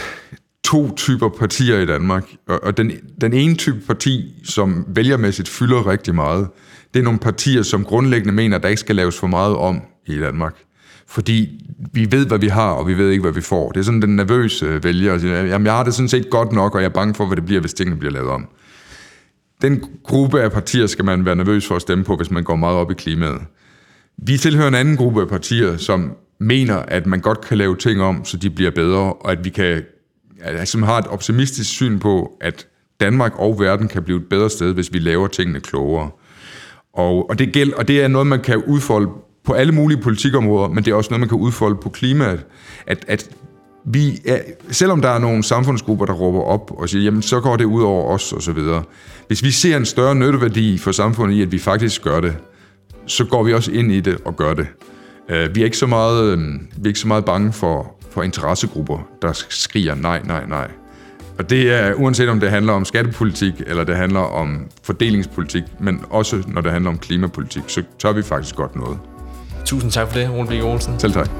to 0.65 0.95
typer 0.97 1.29
partier 1.29 1.79
i 1.79 1.87
Danmark, 1.87 2.25
og, 2.47 2.77
den, 2.77 2.93
den 3.21 3.33
ene 3.33 3.55
type 3.55 3.81
parti, 3.87 4.35
som 4.45 4.85
vælgermæssigt 4.89 5.49
fylder 5.49 5.87
rigtig 5.87 6.15
meget, 6.15 6.49
det 6.95 7.01
er 7.01 7.05
nogle 7.05 7.19
partier, 7.19 7.63
som 7.63 7.85
grundlæggende 7.85 8.35
mener, 8.35 8.57
at 8.57 8.63
der 8.63 8.69
ikke 8.69 8.81
skal 8.81 8.97
laves 8.97 9.19
for 9.19 9.27
meget 9.27 9.57
om 9.57 9.83
i 10.07 10.19
Danmark. 10.19 10.55
Fordi 11.07 11.67
vi 11.93 12.09
ved, 12.11 12.27
hvad 12.27 12.39
vi 12.39 12.49
har, 12.49 12.71
og 12.71 12.89
vi 12.89 12.95
ved 12.95 13.11
ikke, 13.11 13.23
hvad 13.23 13.33
vi 13.33 13.41
får. 13.41 13.71
Det 13.71 13.81
er 13.81 13.85
sådan 13.85 14.03
den 14.03 14.17
nervøse 14.17 14.85
vælger, 14.85 15.19
siger, 15.19 15.45
jamen 15.45 15.67
jeg 15.67 15.75
har 15.75 15.85
det 15.85 15.95
sådan 15.95 16.09
set 16.09 16.31
godt 16.31 16.53
nok, 16.53 16.75
og 16.75 16.81
jeg 16.81 16.89
er 16.89 16.93
bange 16.93 17.15
for, 17.15 17.27
hvad 17.27 17.37
det 17.37 17.45
bliver, 17.45 17.61
hvis 17.61 17.75
tingene 17.75 17.97
bliver 17.97 18.13
lavet 18.13 18.29
om. 18.31 18.49
Den 19.63 19.85
gruppe 20.05 20.43
af 20.43 20.53
partier 20.53 20.87
skal 20.87 21.05
man 21.05 21.25
være 21.25 21.37
nervøs 21.37 21.67
for 21.67 21.77
at 21.77 21.83
stemme 21.83 22.05
på, 22.05 22.17
hvis 22.17 22.31
man 22.31 22.45
går 22.45 22.57
meget 22.57 22.77
op 22.77 22.91
i 22.91 22.95
klimaet. 22.95 23.41
Vi 24.19 24.39
tilhører 24.39 24.69
en 24.69 24.75
anden 24.75 24.97
gruppe 24.97 25.21
af 25.21 25.29
partier, 25.29 25.77
som 25.77 26.13
mener, 26.41 26.77
at 26.77 27.07
man 27.07 27.21
godt 27.21 27.41
kan 27.41 27.59
lave 27.59 27.77
ting 27.77 28.01
om, 28.01 28.25
så 28.25 28.37
de 28.37 28.51
bliver 28.51 28.71
bedre, 28.71 29.13
og 29.13 29.33
at 29.33 29.45
vi 29.45 29.51
kan, 29.51 29.83
altså, 30.43 30.73
som 30.73 30.83
har 30.83 30.99
et 30.99 31.07
optimistisk 31.07 31.71
syn 31.71 31.99
på, 31.99 32.33
at 32.41 32.67
Danmark 33.01 33.33
og 33.39 33.61
verden 33.61 33.89
kan 33.89 34.03
blive 34.03 34.19
et 34.19 34.29
bedre 34.31 34.51
sted, 34.51 34.75
hvis 34.75 34.93
vi 34.93 34.99
laver 34.99 35.27
tingene 35.27 35.61
klogere. 35.61 36.11
Og, 37.01 37.31
og, 37.31 37.39
det, 37.39 37.53
gæld, 37.53 37.73
og 37.73 37.89
det 37.89 38.03
er 38.03 38.09
noget, 38.09 38.27
man 38.27 38.41
kan 38.41 38.57
udfolde 38.57 39.09
på 39.45 39.53
alle 39.53 39.73
mulige 39.73 39.99
politikområder, 40.03 40.69
men 40.69 40.85
det 40.85 40.91
er 40.91 40.95
også 40.95 41.11
noget, 41.11 41.21
man 41.21 41.29
kan 41.29 41.39
udfolde 41.39 41.77
på 41.77 41.89
klimaet. 41.89 42.45
At, 42.87 43.05
at 43.09 43.31
vi 43.85 44.21
er, 44.27 44.39
selvom 44.71 45.01
der 45.01 45.09
er 45.09 45.19
nogle 45.19 45.43
samfundsgrupper, 45.43 46.07
der 46.07 46.13
råber 46.13 46.43
op 46.43 46.73
og 46.77 46.89
siger, 46.89 47.03
jamen 47.03 47.23
så 47.23 47.41
går 47.41 47.57
det 47.57 47.65
ud 47.65 47.83
over 47.83 48.15
os 48.15 48.33
og 48.33 48.43
så 48.43 48.53
videre. 48.53 48.83
Hvis 49.27 49.43
vi 49.43 49.51
ser 49.51 49.77
en 49.77 49.85
større 49.85 50.15
nytteværdi 50.15 50.79
for 50.79 50.93
samfundet 50.93 51.35
i, 51.35 51.43
at 51.43 51.53
vi 51.53 51.59
faktisk 51.59 52.03
gør 52.03 52.21
det, 52.21 52.37
så 53.07 53.25
går 53.25 53.43
vi 53.43 53.55
også 53.55 53.73
ind 53.73 53.93
i 53.93 54.01
det 54.01 54.19
og 54.25 54.37
gør 54.37 54.55
det. 54.55 54.67
Øh, 55.29 55.55
vi 55.55 55.61
er 55.61 55.65
ikke 55.65 55.77
så 55.77 55.87
meget, 55.87 56.25
øh, 56.25 56.39
vi 56.77 56.83
er 56.85 56.87
ikke 56.89 57.01
så 57.01 57.09
meget 57.09 57.25
bange 57.25 57.53
for, 57.53 57.95
for 58.11 58.23
interessegrupper, 58.23 58.99
der 59.23 59.33
skriger 59.49 59.95
nej, 59.95 60.23
nej, 60.25 60.47
nej. 60.47 60.71
Og 61.41 61.51
det 61.51 61.73
er 61.73 61.95
uanset 61.95 62.29
om 62.29 62.41
det 62.41 62.51
handler 62.51 62.73
om 62.73 62.85
skattepolitik, 62.85 63.55
eller 63.67 63.85
det 63.85 63.97
handler 63.97 64.21
om 64.21 64.67
fordelingspolitik, 64.83 65.63
men 65.79 66.05
også 66.11 66.43
når 66.47 66.61
det 66.61 66.73
handler 66.73 66.91
om 66.91 66.99
klimapolitik, 66.99 67.63
så 67.67 67.83
tør 67.99 68.13
vi 68.13 68.23
faktisk 68.23 68.55
godt 68.55 68.77
noget. 68.77 68.99
Tusind 69.65 69.91
tak 69.93 70.09
for 70.09 70.19
det, 70.19 70.31
Ole 70.31 70.49
Bik 70.49 70.63
Olsen. 70.63 70.99
Selv 70.99 71.13
tak. 71.13 71.31